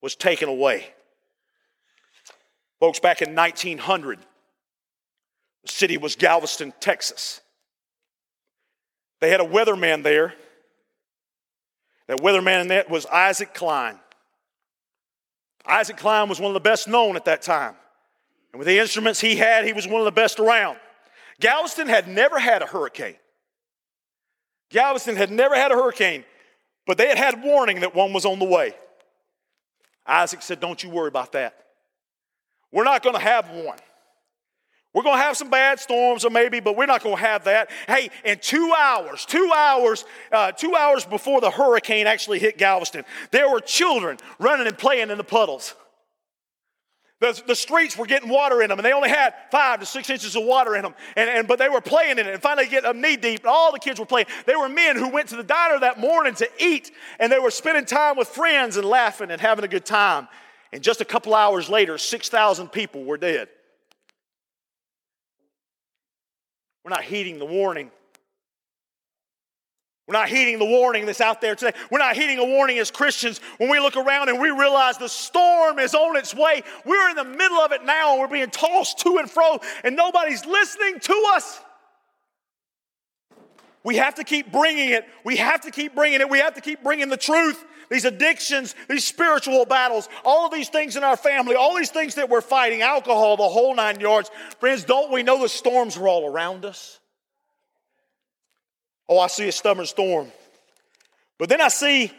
[0.00, 0.86] was taken away.
[2.78, 4.20] Folks, back in 1900,
[5.64, 7.40] the city was Galveston, Texas.
[9.18, 10.34] They had a weatherman there.
[12.06, 13.98] That weatherman that was Isaac Cline.
[15.66, 17.74] Isaac Cline was one of the best known at that time.
[18.52, 20.78] And with the instruments he had, he was one of the best around.
[21.40, 23.16] Galveston had never had a hurricane.
[24.70, 26.24] Galveston had never had a hurricane.
[26.86, 28.74] But they had had warning that one was on the way.
[30.06, 31.54] Isaac said, Don't you worry about that.
[32.72, 33.78] We're not going to have one.
[34.92, 37.44] We're going to have some bad storms, or maybe, but we're not going to have
[37.44, 37.70] that.
[37.86, 43.04] Hey, in two hours, two hours, uh, two hours before the hurricane actually hit Galveston,
[43.30, 45.76] there were children running and playing in the puddles.
[47.20, 50.08] The, the streets were getting water in them, and they only had five to six
[50.08, 50.94] inches of water in them.
[51.16, 53.72] And, and, but they were playing in it, and finally get knee deep, and all
[53.72, 54.26] the kids were playing.
[54.46, 57.50] They were men who went to the diner that morning to eat, and they were
[57.50, 60.28] spending time with friends and laughing and having a good time.
[60.72, 63.48] And just a couple hours later, 6,000 people were dead.
[66.84, 67.90] We're not heeding the warning
[70.10, 71.70] we're not heeding the warning that's out there today.
[71.88, 75.08] We're not heeding a warning as Christians when we look around and we realize the
[75.08, 76.64] storm is on its way.
[76.84, 79.94] We're in the middle of it now and we're being tossed to and fro and
[79.94, 81.60] nobody's listening to us.
[83.84, 85.04] We have to keep bringing it.
[85.24, 86.28] We have to keep bringing it.
[86.28, 87.64] We have to keep bringing the truth.
[87.88, 92.16] These addictions, these spiritual battles, all of these things in our family, all these things
[92.16, 94.28] that we're fighting, alcohol, the whole nine yards.
[94.58, 96.99] Friends, don't we know the storms are all around us?
[99.10, 100.30] Oh, I see a stubborn storm.
[101.36, 102.12] But then I see,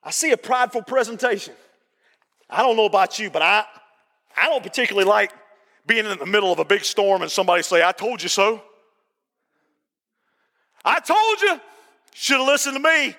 [0.00, 1.54] I see a prideful presentation.
[2.48, 3.64] I don't know about you, but I,
[4.36, 5.32] I don't particularly like
[5.84, 8.62] being in the middle of a big storm and somebody say, I told you so.
[10.84, 11.60] I told you.
[12.14, 13.16] Should have listened to me.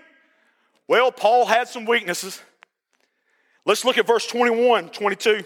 [0.88, 2.42] Well, Paul had some weaknesses.
[3.66, 5.44] Let's look at verse 21, 22.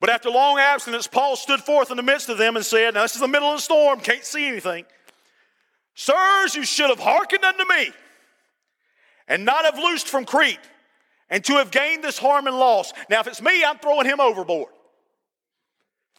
[0.00, 3.02] But after long abstinence, Paul stood forth in the midst of them and said, Now,
[3.02, 4.84] this is the middle of the storm, can't see anything.
[5.96, 7.90] Sirs, you should have hearkened unto me
[9.26, 10.60] and not have loosed from Crete
[11.30, 12.92] and to have gained this harm and loss.
[13.08, 14.68] Now, if it's me, I'm throwing him overboard.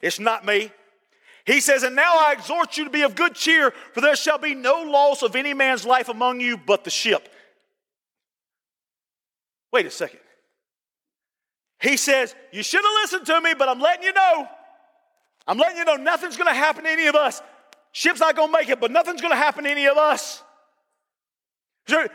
[0.01, 0.71] It's not me.
[1.45, 4.39] He says, And now I exhort you to be of good cheer, for there shall
[4.39, 7.29] be no loss of any man's life among you but the ship.
[9.71, 10.19] Wait a second.
[11.79, 14.47] He says, You should have listened to me, but I'm letting you know.
[15.45, 17.43] I'm letting you know nothing's going to happen to any of us.
[17.97, 20.43] Ship's not going to make it, but nothing's going to happen to any of us.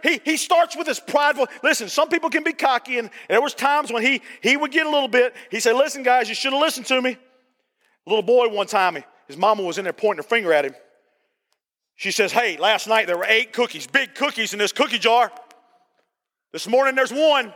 [0.05, 1.49] He, he starts with this prideful.
[1.64, 4.87] Listen, some people can be cocky, and there was times when he, he would get
[4.87, 5.35] a little bit.
[5.51, 7.16] He said, listen, guys, you should have listened to me.
[8.07, 10.77] A little boy one time, his mama was in there pointing her finger at him.
[11.97, 15.33] She says, hey, last night there were eight cookies, big cookies in this cookie jar.
[16.53, 17.53] This morning there's one.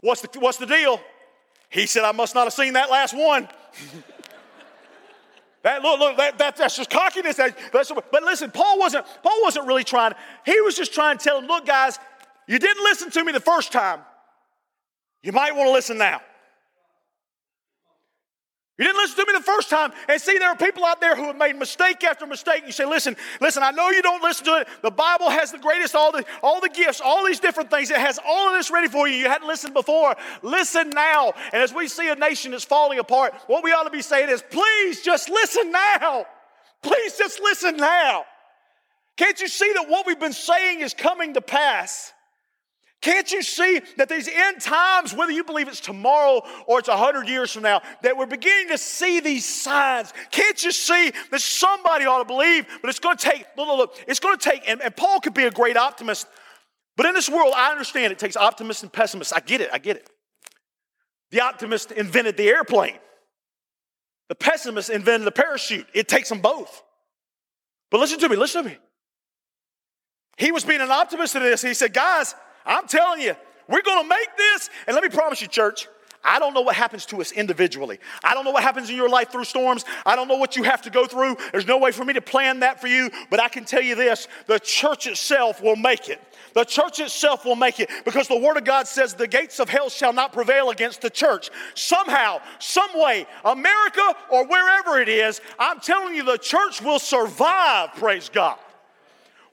[0.00, 1.00] What's the, what's the deal?
[1.70, 3.48] He said, I must not have seen that last one.
[5.78, 7.36] That, look, look, that, that, that's just cockiness.
[7.36, 10.12] That, but listen, Paul wasn't, Paul wasn't really trying.
[10.44, 11.98] He was just trying to tell them, look, guys,
[12.46, 14.00] you didn't listen to me the first time.
[15.22, 16.20] You might want to listen now.
[18.78, 19.92] You didn't listen to me the first time.
[20.08, 22.58] And see, there are people out there who have made mistake after mistake.
[22.58, 24.68] And you say, listen, listen, I know you don't listen to it.
[24.82, 27.90] The Bible has the greatest, all the, all the gifts, all these different things.
[27.90, 29.16] It has all of this ready for you.
[29.16, 30.14] You hadn't listened before.
[30.42, 31.32] Listen now.
[31.52, 34.30] And as we see a nation that's falling apart, what we ought to be saying
[34.30, 36.26] is, please just listen now.
[36.80, 38.26] Please just listen now.
[39.16, 42.12] Can't you see that what we've been saying is coming to pass?
[43.00, 47.28] Can't you see that these end times, whether you believe it's tomorrow or it's 100
[47.28, 50.12] years from now, that we're beginning to see these signs?
[50.32, 53.78] Can't you see that somebody ought to believe, but it's going to take, look, look,
[53.78, 56.26] look it's going to take, and, and Paul could be a great optimist,
[56.96, 59.32] But in this world, I understand it takes optimists and pessimists.
[59.32, 60.10] I get it, I get it.
[61.30, 62.98] The optimist invented the airplane,
[64.28, 65.86] the pessimist invented the parachute.
[65.94, 66.82] It takes them both.
[67.90, 68.76] But listen to me, listen to me.
[70.36, 71.62] He was being an optimist in this.
[71.62, 72.34] He said, Guys,
[72.68, 73.34] I'm telling you,
[73.66, 74.70] we're going to make this.
[74.86, 75.88] And let me promise you, church,
[76.24, 77.98] I don't know what happens to us individually.
[78.24, 79.84] I don't know what happens in your life through storms.
[80.04, 81.36] I don't know what you have to go through.
[81.52, 83.94] There's no way for me to plan that for you, but I can tell you
[83.94, 86.20] this the church itself will make it.
[86.54, 89.68] The church itself will make it because the Word of God says the gates of
[89.68, 91.50] hell shall not prevail against the church.
[91.74, 97.94] Somehow, some way, America or wherever it is, I'm telling you, the church will survive,
[97.94, 98.58] praise God.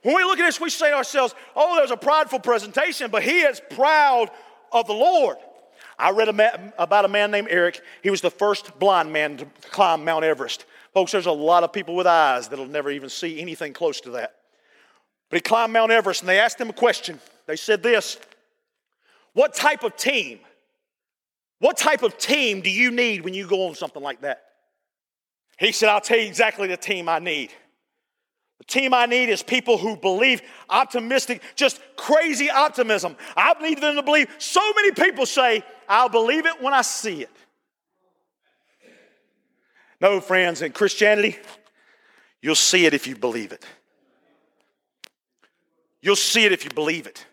[0.06, 3.24] When we look at this, we say to ourselves, oh, there's a prideful presentation, but
[3.24, 4.30] he is proud
[4.70, 5.36] of the Lord.
[5.98, 7.80] I read a about a man named Eric.
[8.04, 10.64] He was the first blind man to climb Mount Everest.
[10.94, 14.10] Folks, there's a lot of people with eyes that'll never even see anything close to
[14.10, 14.36] that.
[15.28, 17.18] But he climbed Mount Everest and they asked him a question.
[17.46, 18.16] They said this
[19.32, 20.38] What type of team?
[21.58, 24.44] What type of team do you need when you go on something like that?
[25.58, 27.50] He said, I'll tell you exactly the team I need.
[28.58, 33.16] The team I need is people who believe optimistic, just crazy optimism.
[33.36, 34.28] I need them to believe.
[34.38, 37.30] So many people say, I'll believe it when I see it.
[40.00, 41.36] No, friends, in Christianity,
[42.42, 43.64] you'll see it if you believe it.
[46.00, 47.24] You'll see it if you believe it.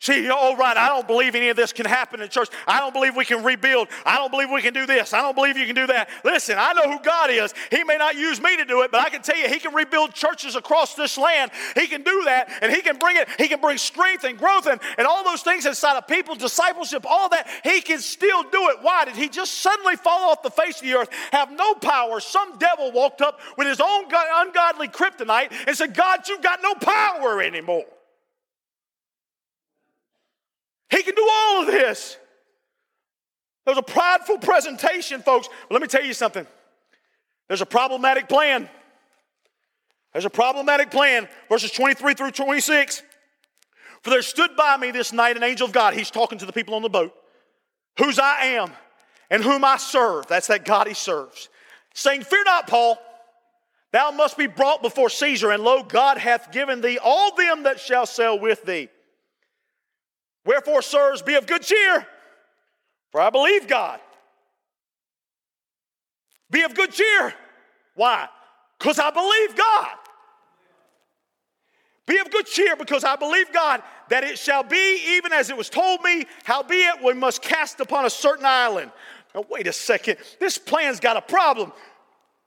[0.00, 2.50] See, all right, I don't believe any of this can happen in church.
[2.68, 3.88] I don't believe we can rebuild.
[4.06, 5.12] I don't believe we can do this.
[5.12, 6.08] I don't believe you can do that.
[6.22, 7.52] Listen, I know who God is.
[7.72, 9.74] He may not use me to do it, but I can tell you, He can
[9.74, 11.50] rebuild churches across this land.
[11.74, 14.68] He can do that, and He can bring it, He can bring strength and growth
[14.68, 17.48] and, and all those things inside of people, discipleship, all that.
[17.64, 18.76] He can still do it.
[18.82, 19.04] Why?
[19.04, 22.20] Did He just suddenly fall off the face of the earth, have no power?
[22.20, 26.74] Some devil walked up with his own ungodly kryptonite and said, God, you've got no
[26.74, 27.84] power anymore.
[30.90, 32.16] He can do all of this.
[33.66, 35.48] There's a prideful presentation, folks.
[35.68, 36.46] But let me tell you something.
[37.48, 38.68] There's a problematic plan.
[40.12, 41.28] There's a problematic plan.
[41.48, 43.02] Verses 23 through 26.
[44.02, 45.94] For there stood by me this night an angel of God.
[45.94, 47.12] He's talking to the people on the boat,
[47.98, 48.70] whose I am
[49.30, 50.26] and whom I serve.
[50.28, 51.48] That's that God he serves.
[51.94, 52.98] Saying, Fear not, Paul.
[53.92, 57.80] Thou must be brought before Caesar, and lo, God hath given thee all them that
[57.80, 58.88] shall sail with thee.
[60.48, 62.06] Wherefore, sirs, be of good cheer,
[63.12, 64.00] for I believe God.
[66.50, 67.34] Be of good cheer.
[67.94, 68.26] Why?
[68.78, 69.94] Because I believe God.
[72.06, 75.56] Be of good cheer because I believe God that it shall be even as it
[75.58, 78.90] was told me, howbeit we must cast upon a certain island.
[79.34, 80.16] Now, wait a second.
[80.40, 81.74] This plan's got a problem.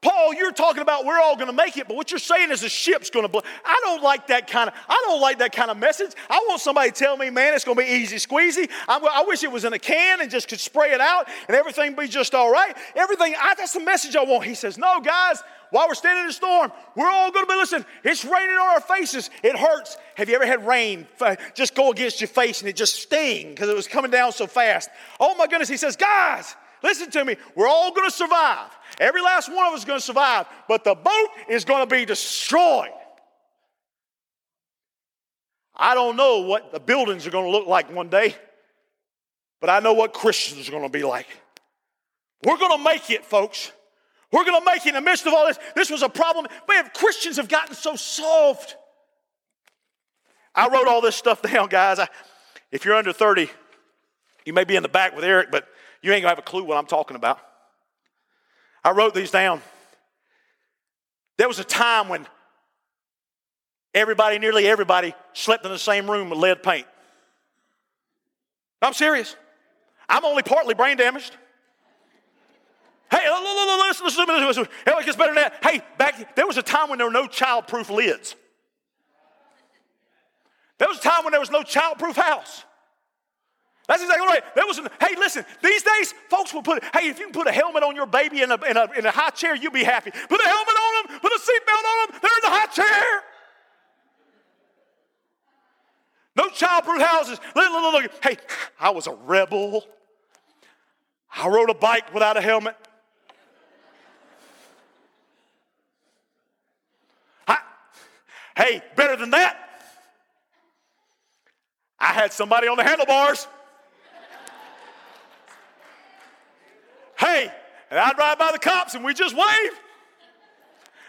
[0.02, 2.62] Paul, you're talking about we're all going to make it, but what you're saying is
[2.62, 3.42] the ship's going to blow.
[3.64, 4.76] I don't like that kind of.
[4.90, 6.14] I don't like that kind of message.
[6.28, 8.68] I want somebody to tell me, man, it's going to be easy squeezy.
[8.88, 11.56] I, I, wish it was in a can and just could spray it out and
[11.56, 12.76] everything be just all right.
[12.96, 13.36] Everything.
[13.40, 14.46] I, that's the message I want.
[14.46, 15.44] He says, no, guys.
[15.70, 17.86] While we're standing in the storm, we're all going to be listening.
[18.04, 19.30] It's raining on our faces.
[19.42, 19.98] It hurts.
[20.16, 21.08] Have you ever had rain
[21.56, 24.48] just go against your face and it just sting because it was coming down so
[24.48, 24.90] fast?
[25.18, 25.70] Oh my goodness!
[25.70, 27.36] He says, guys, listen to me.
[27.56, 28.70] We're all going to survive.
[29.00, 31.96] Every last one of us is going to survive, but the boat is going to
[31.96, 32.90] be destroyed.
[35.76, 38.36] I don't know what the buildings are going to look like one day,
[39.60, 41.28] but I know what Christians are going to be like.
[42.44, 43.72] We're going to make it, folks.
[44.32, 45.60] We're going to make it in the midst of all this.
[45.76, 46.48] This was a problem.
[46.68, 48.78] Man, Christians have gotten so soft.
[50.56, 52.00] I wrote all this stuff down, guys.
[52.00, 52.08] I,
[52.72, 53.50] if you're under 30,
[54.46, 55.68] you may be in the back with Eric, but
[56.02, 57.40] you ain't to have a clue what I'm talking about.
[58.84, 59.62] I wrote these down.
[61.38, 62.28] There was a time when
[63.94, 66.88] everybody, nearly everybody, slept in the same room with lead paint.
[68.82, 69.36] I'm serious.
[70.10, 71.36] I'm only partly brain damaged.
[73.12, 74.68] Hey, listen, listen, listen, listen.
[74.86, 75.64] Hell, it gets better than that.
[75.64, 78.36] Hey, back there was a time when there were no child-proof lids.
[80.78, 82.64] There was a time when there was no child-proof house.
[83.92, 84.56] That's exactly right.
[84.56, 87.52] There was, hey, listen, these days, folks will put, hey, if you can put a
[87.52, 90.12] helmet on your baby in a, in a, in a high chair, you'll be happy.
[90.12, 93.22] Put a helmet on them, put a seatbelt on them, they're in the high chair.
[96.38, 97.40] No childproof houses.
[97.54, 98.24] Look, look, look.
[98.24, 98.38] Hey,
[98.80, 99.84] I was a rebel.
[101.36, 102.78] I rode a bike without a helmet.
[107.46, 107.58] I,
[108.56, 109.58] hey, better than that.
[112.00, 113.50] I had somebody on the handlebars.
[117.22, 117.52] Hey,
[117.92, 119.72] and I'd ride by the cops and we just wave.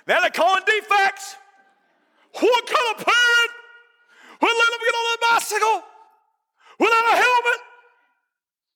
[0.07, 1.37] Now they're calling defects.
[2.35, 3.51] What kind of parent?
[4.43, 5.83] We'll let them get on a bicycle
[6.79, 7.61] without a helmet.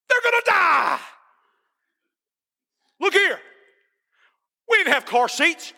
[0.08, 0.98] They're to die.
[3.00, 3.38] Look here.
[4.70, 5.74] We didn't have car seats.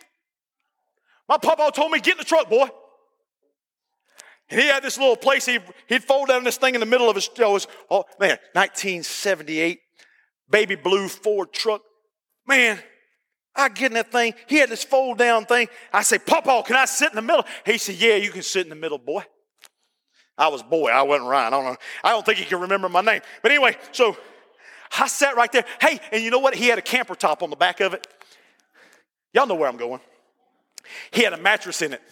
[1.29, 2.69] My papa told me, get in the truck, boy.
[4.49, 7.11] And he had this little place, he, he'd fold down this thing in the middle
[7.11, 9.81] of his, his, oh man, 1978
[10.51, 11.83] baby blue Ford truck.
[12.47, 12.79] Man,
[13.55, 14.35] I get in that thing.
[14.47, 15.69] He had this fold down thing.
[15.93, 17.45] I say, Papa, can I sit in the middle?
[17.67, 19.25] He said, Yeah, you can sit in the middle, boy.
[20.37, 21.53] I was boy, I wasn't Ryan.
[21.53, 21.77] I don't know.
[22.05, 23.21] I don't think he can remember my name.
[23.43, 24.17] But anyway, so
[24.97, 25.65] I sat right there.
[25.81, 26.55] Hey, and you know what?
[26.55, 28.07] He had a camper top on the back of it.
[29.35, 30.01] Y'all know where I'm going.
[31.11, 32.03] He had a mattress in it.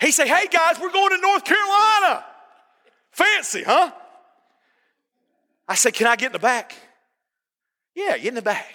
[0.00, 2.24] He said, Hey guys, we're going to North Carolina.
[3.10, 3.90] Fancy, huh?
[5.72, 6.76] I said, Can I get in the back?
[7.94, 8.74] Yeah, get in the back.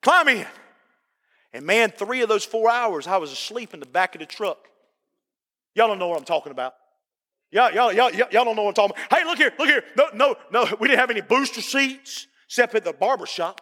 [0.00, 0.46] Climb in.
[1.52, 4.26] And man, three of those four hours, I was asleep in the back of the
[4.26, 4.58] truck.
[5.74, 6.74] Y'all don't know what I'm talking about.
[7.50, 9.18] Y'all, y'all, y'all, y'all don't know what I'm talking about.
[9.18, 9.82] Hey, look here, look here.
[9.96, 13.60] No, no, no, we didn't have any booster seats except at the barber shop.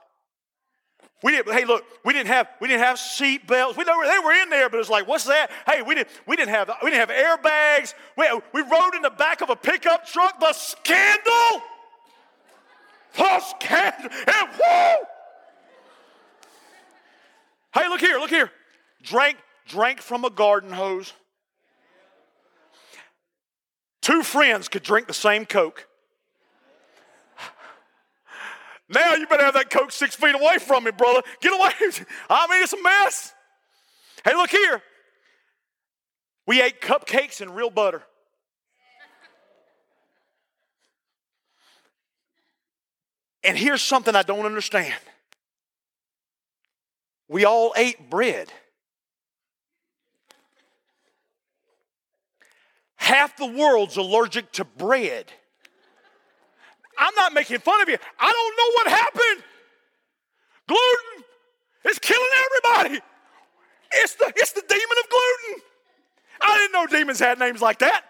[1.23, 3.79] We didn't, hey, look, we didn't have we didn't have seat belts.
[3.79, 5.51] We know they were in there, but it's like, what's that?
[5.67, 7.95] Hey, we didn't we didn't have we didn't have airbags.
[8.19, 10.39] We, we rode in the back of a pickup truck.
[10.39, 11.63] The scandal,
[13.17, 15.07] the scandal, and!
[17.75, 18.51] Hey, look here, look here.
[19.03, 21.13] Drank drank from a garden hose.
[24.01, 25.89] Two friends could drink the same Coke.
[28.89, 31.23] Now you better have that Coke six feet away from me, brother.
[31.41, 31.71] Get away.
[32.29, 33.33] I mean, it's a mess.
[34.25, 34.83] Hey, look here.
[36.47, 38.03] We ate cupcakes and real butter.
[43.45, 44.95] And here's something I don't understand.
[47.29, 48.51] We all ate bread.
[52.97, 55.31] Half the world's allergic to bread.
[56.99, 57.99] I'm not making fun of you.
[58.19, 59.45] I don't know what happened.
[60.67, 61.25] Gluten
[61.91, 63.01] is killing everybody.
[63.93, 65.63] It's the, it's the demon of gluten.
[66.41, 68.05] I didn't know demons had names like that.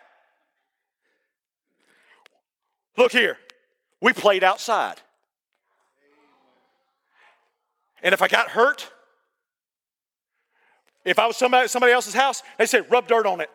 [2.96, 3.36] Look here.
[4.00, 5.00] We played outside.
[8.04, 8.88] And if I got hurt,
[11.04, 13.50] if I was somebody, somebody else's house, they said, rub dirt on it.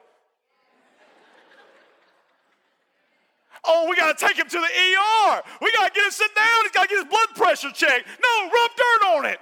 [3.63, 5.41] Oh, we got to take him to the ER.
[5.61, 6.63] We got to get him sit down.
[6.63, 8.07] He's got to get his blood pressure checked.
[8.07, 9.39] No, rub dirt on it.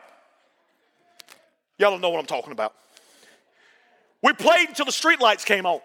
[1.78, 2.74] Y'all don't know what I'm talking about.
[4.22, 5.80] We played until the streetlights came on.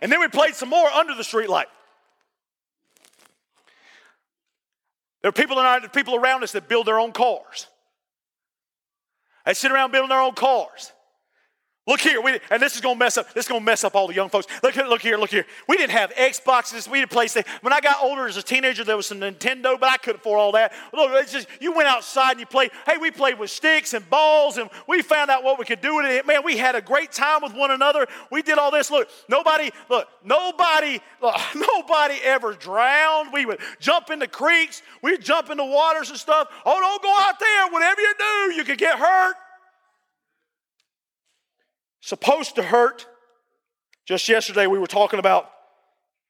[0.00, 1.66] And then we played some more under the streetlight.
[5.20, 7.66] There are people, in our, people around us that build their own cars.
[9.46, 10.92] They sit around building their own cars.
[11.88, 13.32] Look here, we, and this is gonna mess up.
[13.32, 14.48] This is gonna mess up all the young folks.
[14.64, 15.46] Look look here, look here.
[15.68, 16.88] We didn't have Xboxes.
[16.88, 17.28] We didn't play.
[17.60, 20.40] When I got older as a teenager, there was some Nintendo, but I couldn't afford
[20.40, 20.72] all that.
[20.92, 22.72] Look, it's just you went outside and you played.
[22.86, 25.94] Hey, we played with sticks and balls, and we found out what we could do
[25.94, 26.26] with it.
[26.26, 28.08] Man, we had a great time with one another.
[28.32, 28.90] We did all this.
[28.90, 33.32] Look, nobody, look, nobody, look, nobody ever drowned.
[33.32, 34.82] We would jump into creeks.
[35.02, 36.48] We'd jump into waters and stuff.
[36.64, 37.68] Oh, don't go out there.
[37.70, 39.36] Whatever you do, you could get hurt
[42.06, 43.04] supposed to hurt.
[44.04, 45.50] Just yesterday, we were talking about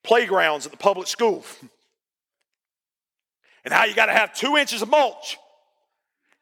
[0.02, 1.44] playgrounds at the public school
[3.64, 5.36] and how you got to have two inches of mulch.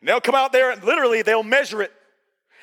[0.00, 1.92] And they'll come out there and literally they'll measure it.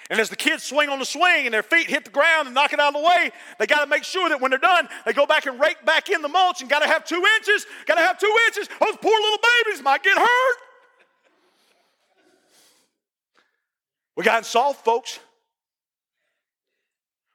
[0.09, 2.55] And as the kids swing on the swing and their feet hit the ground and
[2.55, 4.87] knock it out of the way, they got to make sure that when they're done,
[5.05, 7.65] they go back and rake back in the mulch and got to have two inches.
[7.85, 8.69] Got to have two inches.
[8.79, 10.57] Those poor little babies might get hurt.
[14.15, 15.19] We got soft, folks.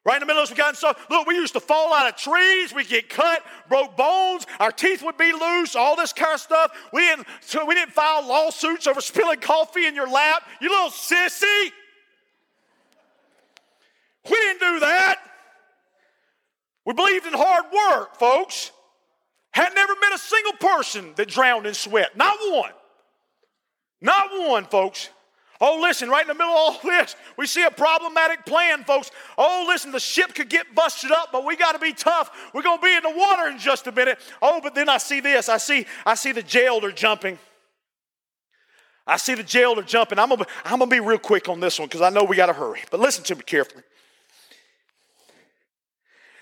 [0.07, 1.05] Right in the middle of us, we got stuff.
[1.11, 2.73] Look, we used to fall out of trees.
[2.73, 4.47] We get cut, broke bones.
[4.61, 5.75] Our teeth would be loose.
[5.75, 6.71] All this kind of stuff.
[6.93, 7.27] We didn't.
[7.41, 10.45] So we didn't file lawsuits over spilling coffee in your lap.
[10.61, 11.73] You little sissy.
[14.31, 15.19] We didn't do that.
[16.85, 18.71] We believed in hard work, folks.
[19.51, 22.17] Had never met a single person that drowned in sweat.
[22.17, 22.71] Not one.
[24.01, 25.09] Not one, folks.
[25.61, 29.11] Oh, listen, right in the middle of all this, we see a problematic plan, folks.
[29.39, 32.31] Oh, listen, the ship could get busted up, but we got to be tough.
[32.53, 34.19] We're going to be in the water in just a minute.
[34.43, 35.49] Oh, but then I see this.
[35.49, 37.39] I see, I see the jailer jumping.
[39.07, 40.19] I see the jailer jumping.
[40.19, 42.37] I'm going to I'm gonna be real quick on this one because I know we
[42.37, 42.81] got to hurry.
[42.91, 43.85] But listen to me carefully.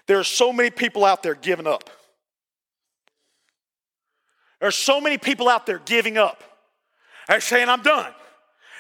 [0.07, 1.91] There are so many people out there giving up.
[4.61, 6.43] There are so many people out there giving up.
[7.29, 8.13] They're saying, I'm done.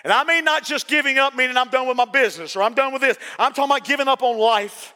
[0.05, 2.75] And I mean not just giving up, meaning I'm done with my business or I'm
[2.75, 3.17] done with this.
[3.39, 4.95] I'm talking about giving up on life.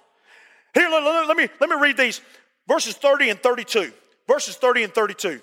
[0.75, 2.21] Here, let, let, let, me, let me read these
[2.69, 3.91] verses 30 and 32.
[4.29, 5.41] Verses 30 and 32.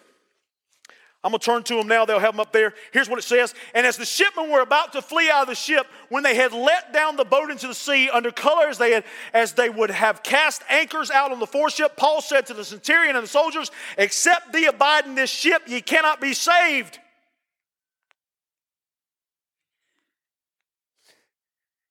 [1.23, 2.05] I'm going to turn to them now.
[2.05, 2.75] They'll have them up there.
[2.93, 3.55] Here's what it says.
[3.73, 6.53] And as the shipmen were about to flee out of the ship, when they had
[6.53, 9.89] let down the boat into the sea under color as they, had, as they would
[9.89, 13.71] have cast anchors out on the foreship, Paul said to the centurion and the soldiers,
[13.97, 16.99] Except thee abide in this ship, ye cannot be saved.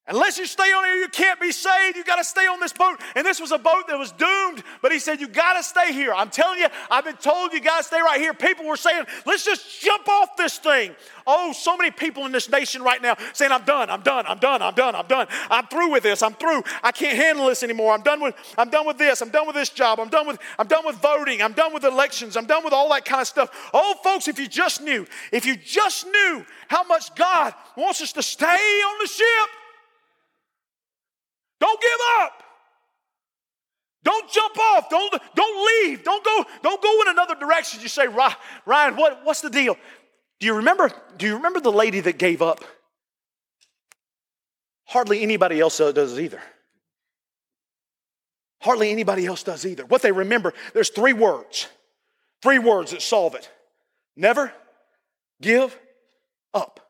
[0.07, 1.96] Unless you stay on here, you can't be saved.
[1.96, 3.00] You got to stay on this boat.
[3.16, 5.94] And this was a boat that was doomed, but he said, You got to stay
[5.94, 6.12] here.
[6.12, 8.34] I'm telling you, I've been told you got to stay right here.
[8.34, 10.94] People were saying, Let's just jump off this thing.
[11.26, 14.36] Oh, so many people in this nation right now saying, I'm done, I'm done, I'm
[14.36, 15.26] done, I'm done, I'm done.
[15.50, 16.22] I'm through with this.
[16.22, 16.62] I'm through.
[16.82, 17.94] I can't handle this anymore.
[17.94, 19.22] I'm done with, I'm done with this.
[19.22, 20.00] I'm done with this job.
[20.00, 21.40] I'm done with, I'm done with voting.
[21.40, 22.36] I'm done with elections.
[22.36, 23.70] I'm done with all that kind of stuff.
[23.72, 28.12] Oh, folks, if you just knew, if you just knew how much God wants us
[28.12, 29.64] to stay on the ship.
[31.65, 32.43] Don't give up.
[34.03, 34.91] Don't jump off.
[34.91, 36.05] Don't, don't leave.
[36.05, 37.81] Don't go, don't go in another direction.
[37.81, 39.79] You say, Ryan, what, what's the deal?
[40.41, 40.91] Do you remember?
[41.17, 42.62] Do you remember the lady that gave up?
[44.85, 46.43] Hardly anybody else does either.
[48.61, 49.87] Hardly anybody else does either.
[49.87, 51.67] What they remember, there's three words.
[52.43, 53.51] Three words that solve it.
[54.19, 54.53] Never
[55.41, 55.75] give
[56.53, 56.84] up.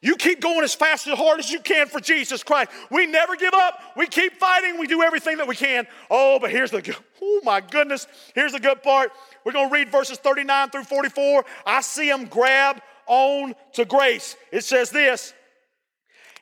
[0.00, 2.70] You keep going as fast as hard as you can for Jesus Christ.
[2.90, 3.80] We never give up.
[3.96, 4.78] We keep fighting.
[4.78, 5.88] We do everything that we can.
[6.08, 6.96] Oh, but here's the good.
[7.20, 8.06] Oh my goodness.
[8.32, 9.10] Here's the good part.
[9.44, 11.44] We're going to read verses 39 through 44.
[11.66, 14.36] I see them grab on to grace.
[14.52, 15.34] It says this.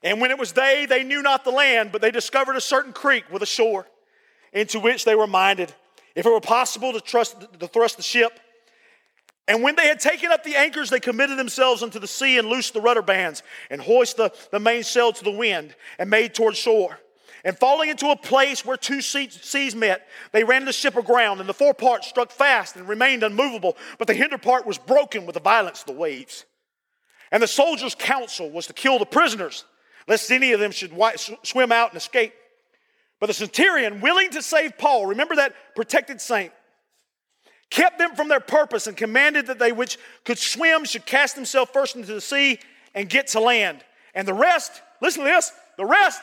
[0.03, 2.93] And when it was day, they knew not the land, but they discovered a certain
[2.93, 3.87] creek with a shore,
[4.53, 5.75] into which they were minded,
[6.15, 8.39] if it were possible to trust to thrust the ship
[9.49, 12.49] and when they had taken up the anchors, they committed themselves unto the sea and
[12.49, 16.57] loosed the rudder bands and hoist the, the mainsail to the wind and made toward
[16.57, 16.99] shore.
[17.45, 21.49] And falling into a place where two seas met, they ran the ship aground, and
[21.49, 25.35] the fore part struck fast and remained unmovable, but the hinder part was broken with
[25.35, 26.45] the violence of the waves.
[27.31, 29.65] And the soldiers' counsel was to kill the prisoners,
[30.09, 30.93] lest any of them should
[31.45, 32.35] swim out and escape.
[33.21, 36.53] But the centurion, willing to save Paul, remember that protected saint,
[37.71, 41.71] kept them from their purpose, and commanded that they which could swim should cast themselves
[41.73, 42.59] first into the sea
[42.95, 43.85] and get to land.
[44.15, 46.21] And the rest, listen to this, the rest,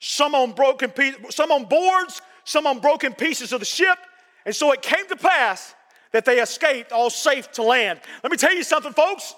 [0.00, 0.92] some on broken
[1.30, 3.98] some on boards, some on broken pieces of the ship.
[4.44, 5.74] And so it came to pass
[6.12, 8.00] that they escaped all safe to land.
[8.22, 9.34] Let me tell you something, folks.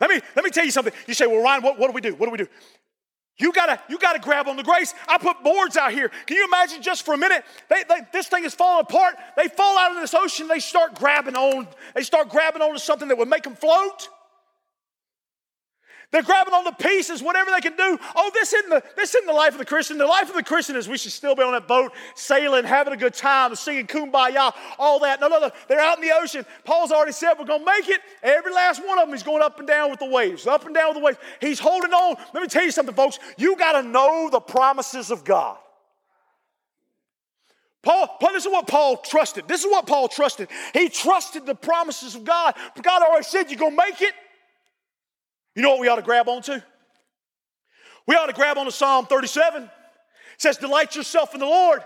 [0.00, 0.92] Let me, let me tell you something.
[1.06, 2.14] You say, well, Ryan, what, what do we do?
[2.14, 2.48] What do we do?
[3.40, 4.94] You gotta, you gotta grab on the grace.
[5.08, 6.10] I put boards out here.
[6.26, 7.42] Can you imagine just for a minute?
[7.68, 9.16] They, they, this thing is falling apart.
[9.36, 10.46] They fall out of this ocean.
[10.46, 11.66] They start grabbing on.
[11.94, 14.10] They start grabbing on to something that would make them float.
[16.12, 17.96] They're grabbing on the pieces, whatever they can do.
[18.16, 19.96] Oh, this isn't, the, this isn't the life of the Christian.
[19.96, 22.92] The life of the Christian is we should still be on that boat, sailing, having
[22.92, 25.20] a good time, singing kumbaya, all that.
[25.20, 25.50] No, no, no.
[25.68, 26.44] They're out in the ocean.
[26.64, 28.00] Paul's already said we're going to make it.
[28.24, 30.74] Every last one of them is going up and down with the waves, up and
[30.74, 31.18] down with the waves.
[31.40, 32.16] He's holding on.
[32.34, 33.20] Let me tell you something, folks.
[33.36, 35.58] You got to know the promises of God.
[37.82, 39.46] Paul, Paul, this is what Paul trusted.
[39.46, 40.48] This is what Paul trusted.
[40.74, 42.54] He trusted the promises of God.
[42.82, 44.12] God already said you're going to make it.
[45.54, 46.60] You know what we ought to grab onto?
[48.06, 49.64] We ought to grab onto Psalm 37.
[49.64, 49.70] It
[50.38, 51.82] says, Delight yourself in the Lord.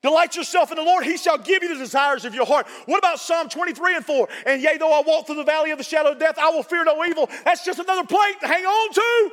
[0.00, 2.66] Delight yourself in the Lord, He shall give you the desires of your heart.
[2.86, 4.28] What about Psalm 23 and 4?
[4.46, 6.62] And yea, though I walk through the valley of the shadow of death, I will
[6.62, 7.28] fear no evil.
[7.44, 9.30] That's just another plank to hang on to.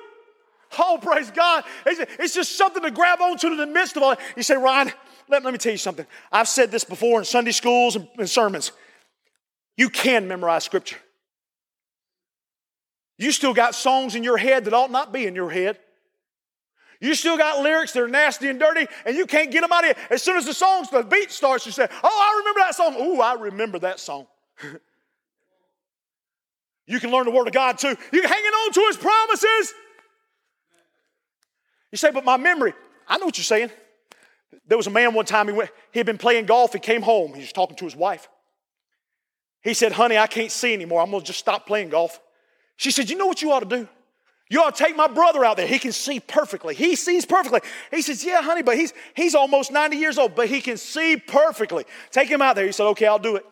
[0.80, 1.64] Oh, praise God.
[1.86, 4.16] It's just something to grab onto in the midst of all.
[4.36, 4.92] You say, Ryan,
[5.30, 6.06] let, let me tell you something.
[6.32, 8.72] I've said this before in Sunday schools and, and sermons.
[9.78, 10.98] You can memorize Scripture.
[13.18, 15.80] You still got songs in your head that ought not be in your head.
[17.00, 19.88] You still got lyrics that are nasty and dirty, and you can't get them out
[19.88, 20.06] of here.
[20.10, 22.96] As soon as the song, the beat starts, you say, Oh, I remember that song.
[22.96, 24.28] Ooh, I remember that song.
[26.88, 27.96] you can learn the Word of God too.
[28.12, 29.74] You're hanging on to His promises.
[31.92, 32.74] You say, But my memory,
[33.08, 33.72] I know what you're saying.
[34.68, 37.02] There was a man one time, he, went, he had been playing golf, he came
[37.02, 38.30] home, he was talking to his wife.
[39.62, 41.02] He said, Honey, I can't see anymore.
[41.02, 42.20] I'm going to just stop playing golf.
[42.78, 43.88] She said, You know what you ought to do?
[44.50, 45.66] You ought to take my brother out there.
[45.66, 46.76] He can see perfectly.
[46.76, 47.62] He sees perfectly.
[47.90, 51.18] He says, Yeah, honey, but he's, he's almost 90 years old, but he can see
[51.18, 51.86] perfectly.
[52.12, 52.66] Take him out there.
[52.66, 53.46] He said, Okay, I'll do it.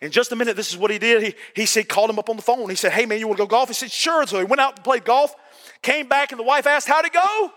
[0.00, 1.22] In just a minute, this is what he did.
[1.22, 2.68] He, he said, called him up on the phone.
[2.68, 3.68] He said, Hey, man, you want to go golf?
[3.68, 4.26] He said, Sure.
[4.26, 5.34] So he went out and played golf,
[5.82, 7.52] came back, and the wife asked, How'd it go?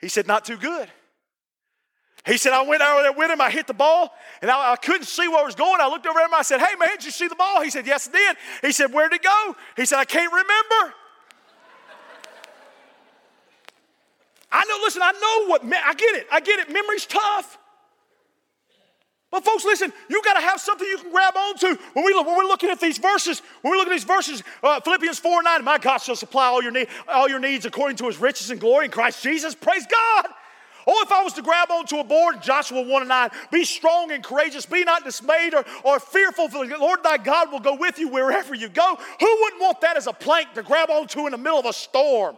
[0.00, 0.88] He said, Not too good.
[2.24, 4.76] He said, I went over there with him, I hit the ball, and I, I,
[4.76, 5.80] couldn't see where it was going.
[5.80, 7.62] I looked over at him, I said, Hey man, did you see the ball?
[7.62, 8.36] He said, Yes, I did.
[8.62, 9.56] He said, Where'd it go?
[9.76, 10.94] He said, I can't remember.
[14.52, 16.70] I know, listen, I know what, I get it, I get it.
[16.70, 17.58] Memory's tough.
[19.32, 21.74] But folks, listen, you got to have something you can grab onto.
[21.94, 24.42] When, we look, when we're looking at these verses, when we look at these verses,
[24.62, 27.96] uh, Philippians 4 9, my God shall supply all your, need, all your needs according
[27.96, 29.54] to his riches and glory in Christ Jesus.
[29.54, 30.26] Praise God.
[30.86, 34.10] Oh, if I was to grab onto a board, Joshua 1 and 9, be strong
[34.10, 37.74] and courageous, be not dismayed or, or fearful, for the Lord thy God will go
[37.74, 38.98] with you wherever you go.
[39.20, 41.72] Who wouldn't want that as a plank to grab onto in the middle of a
[41.72, 42.36] storm?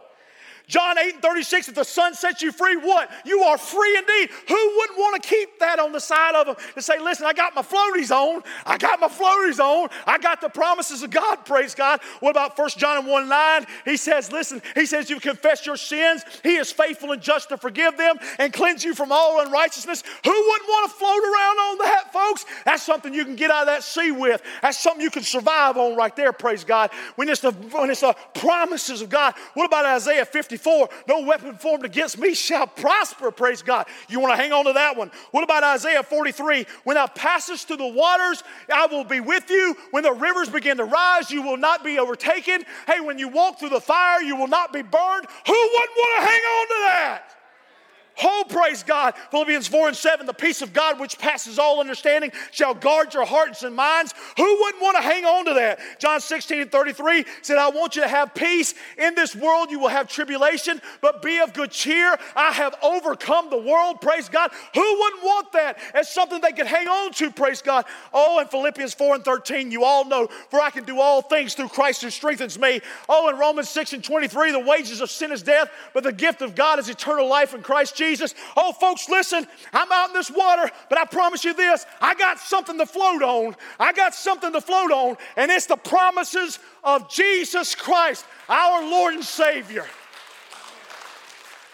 [0.67, 3.09] John 8 and 36, if the Son sets you free, what?
[3.25, 4.29] You are free indeed.
[4.47, 7.33] Who wouldn't want to keep that on the side of them to say, listen, I
[7.33, 8.41] got my floaties on.
[8.65, 9.89] I got my floaties on.
[10.07, 11.99] I got the promises of God, praise God.
[12.19, 13.65] What about 1 John 1 9?
[13.85, 16.23] He says, listen, he says, you confess your sins.
[16.43, 20.03] He is faithful and just to forgive them and cleanse you from all unrighteousness.
[20.23, 22.45] Who wouldn't want to float around on that, folks?
[22.65, 24.41] That's something you can get out of that sea with.
[24.61, 26.91] That's something you can survive on right there, praise God.
[27.15, 29.35] When it's the, when it's the promises of God.
[29.53, 30.54] What about Isaiah 50?
[30.57, 33.87] 54, no weapon formed against me shall prosper, praise God.
[34.07, 35.11] You want to hang on to that one.
[35.31, 36.65] What about Isaiah 43?
[36.83, 38.43] When thou passest through the waters,
[38.73, 39.75] I will be with you.
[39.91, 42.63] When the rivers begin to rise, you will not be overtaken.
[42.87, 45.25] Hey, when you walk through the fire, you will not be burned.
[45.47, 47.35] Who wouldn't want to hang on to that?
[48.23, 49.13] Oh, praise God.
[49.31, 53.25] Philippians 4 and 7, the peace of God which passes all understanding shall guard your
[53.25, 54.13] hearts and minds.
[54.37, 55.79] Who wouldn't want to hang on to that?
[55.99, 58.73] John 16 and 33 said, I want you to have peace.
[58.97, 62.17] In this world you will have tribulation, but be of good cheer.
[62.35, 63.99] I have overcome the world.
[63.99, 64.51] Praise God.
[64.73, 67.31] Who wouldn't want that as something they could hang on to?
[67.31, 67.83] Praise God.
[68.13, 71.53] Oh, in Philippians 4 and 13, you all know, for I can do all things
[71.53, 72.79] through Christ who strengthens me.
[73.09, 76.41] Oh, in Romans 6 and 23, the wages of sin is death, but the gift
[76.41, 78.04] of God is eternal life in Christ Jesus.
[78.05, 78.35] Jesus.
[78.55, 82.39] Oh, folks, listen, I'm out in this water, but I promise you this I got
[82.39, 83.55] something to float on.
[83.79, 89.15] I got something to float on, and it's the promises of Jesus Christ, our Lord
[89.15, 89.85] and Savior.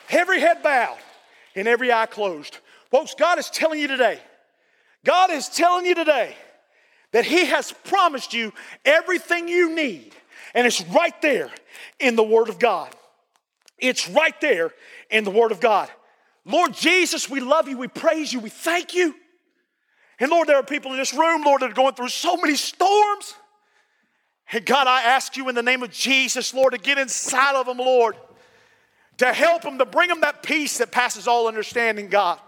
[0.09, 0.97] Every head bowed
[1.55, 2.57] and every eye closed.
[2.89, 4.19] Folks, God is telling you today,
[5.05, 6.35] God is telling you today
[7.11, 8.53] that He has promised you
[8.85, 10.13] everything you need,
[10.53, 11.49] and it's right there
[11.99, 12.93] in the Word of God.
[13.77, 14.71] It's right there
[15.09, 15.89] in the Word of God.
[16.45, 19.15] Lord Jesus, we love you, we praise you, we thank you.
[20.19, 22.55] And Lord, there are people in this room, Lord, that are going through so many
[22.55, 23.35] storms.
[24.51, 27.65] And God, I ask you in the name of Jesus, Lord, to get inside of
[27.65, 28.15] them, Lord,
[29.17, 32.39] to help them, to bring them that peace that passes all understanding, God.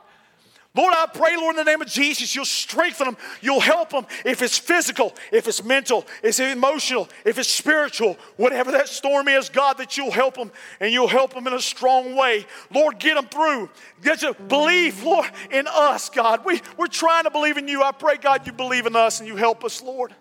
[0.75, 3.17] Lord, I pray, Lord, in the name of Jesus, you'll strengthen them.
[3.41, 8.17] You'll help them if it's physical, if it's mental, if it's emotional, if it's spiritual,
[8.37, 11.61] whatever that storm is, God, that you'll help them and you'll help them in a
[11.61, 12.47] strong way.
[12.73, 13.69] Lord, get them through.
[14.01, 16.43] Get to believe, Lord, in us, God.
[16.43, 17.83] We, we're trying to believe in you.
[17.83, 20.15] I pray, God, you believe in us and you help us, Lord.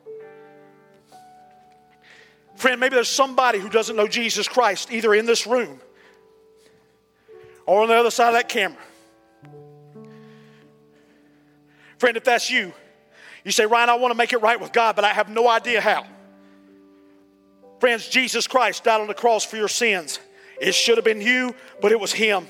[2.57, 5.81] Friend, maybe there's somebody who doesn't know Jesus Christ, either in this room
[7.65, 8.77] or on the other side of that camera.
[12.03, 12.73] Friend, if that's you,
[13.45, 15.49] you say, Ryan, I want to make it right with God, but I have no
[15.49, 16.05] idea how.
[17.79, 20.19] Friends, Jesus Christ died on the cross for your sins.
[20.61, 22.49] It should have been you, but it was Him.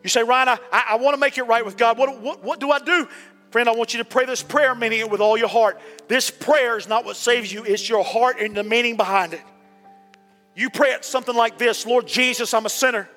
[0.00, 1.98] You say, Ryan, I, I, want to make it right with God.
[1.98, 3.08] What, what, what do I do?
[3.50, 5.80] Friend, I want you to pray this prayer, meaning it with all your heart.
[6.06, 9.42] This prayer is not what saves you, it's your heart and the meaning behind it.
[10.54, 13.08] You pray it something like this Lord Jesus, I'm a sinner.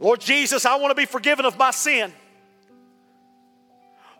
[0.00, 2.12] Lord Jesus, I want to be forgiven of my sin.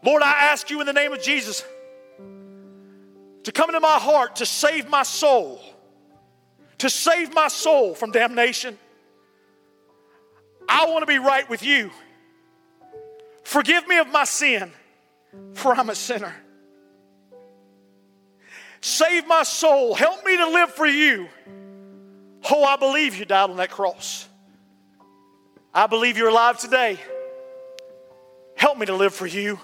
[0.05, 1.65] Lord, I ask you in the name of Jesus
[3.45, 5.61] to come into my heart to save my soul,
[6.79, 8.79] to save my soul from damnation.
[10.69, 11.91] I want to be right with you.
[13.45, 14.73] Forgive me of my sin,
[15.55, 16.35] for I'm a sinner.
[18.81, 19.95] Save my soul.
[19.95, 21.29] Help me to live for you.
[22.51, 24.29] Oh, I believe you died on that cross.
[25.73, 26.99] I believe you're alive today.
[28.55, 29.59] Help me to live for you.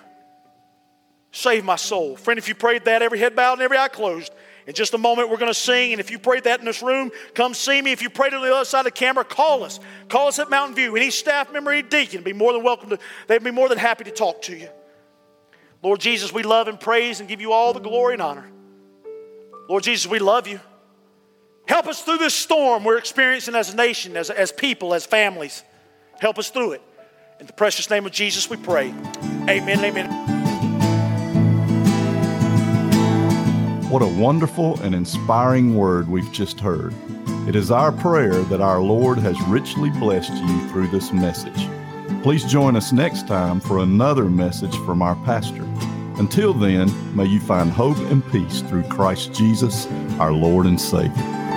[1.33, 2.17] Save my soul.
[2.17, 4.33] Friend, if you prayed that, every head bowed and every eye closed,
[4.67, 5.93] in just a moment we're going to sing.
[5.93, 7.93] And if you prayed that in this room, come see me.
[7.93, 9.81] If you prayed on the other side of the camera, call us.
[10.09, 10.97] Call us at Mountain View.
[10.97, 14.05] Any staff member, any deacon, be more than welcome to, they'd be more than happy
[14.05, 14.69] to talk to you.
[15.83, 18.51] Lord Jesus, we love and praise and give you all the glory and honor.
[19.69, 20.61] Lord Jesus, we love you.
[21.67, 25.63] Help us through this storm we're experiencing as a nation, as, as people, as families.
[26.19, 26.83] Help us through it.
[27.39, 28.89] In the precious name of Jesus, we pray.
[29.49, 29.85] Amen.
[29.85, 30.40] Amen.
[33.91, 36.95] What a wonderful and inspiring word we've just heard.
[37.49, 41.69] It is our prayer that our Lord has richly blessed you through this message.
[42.23, 45.65] Please join us next time for another message from our pastor.
[46.21, 49.89] Until then, may you find hope and peace through Christ Jesus,
[50.21, 51.50] our Lord and Savior.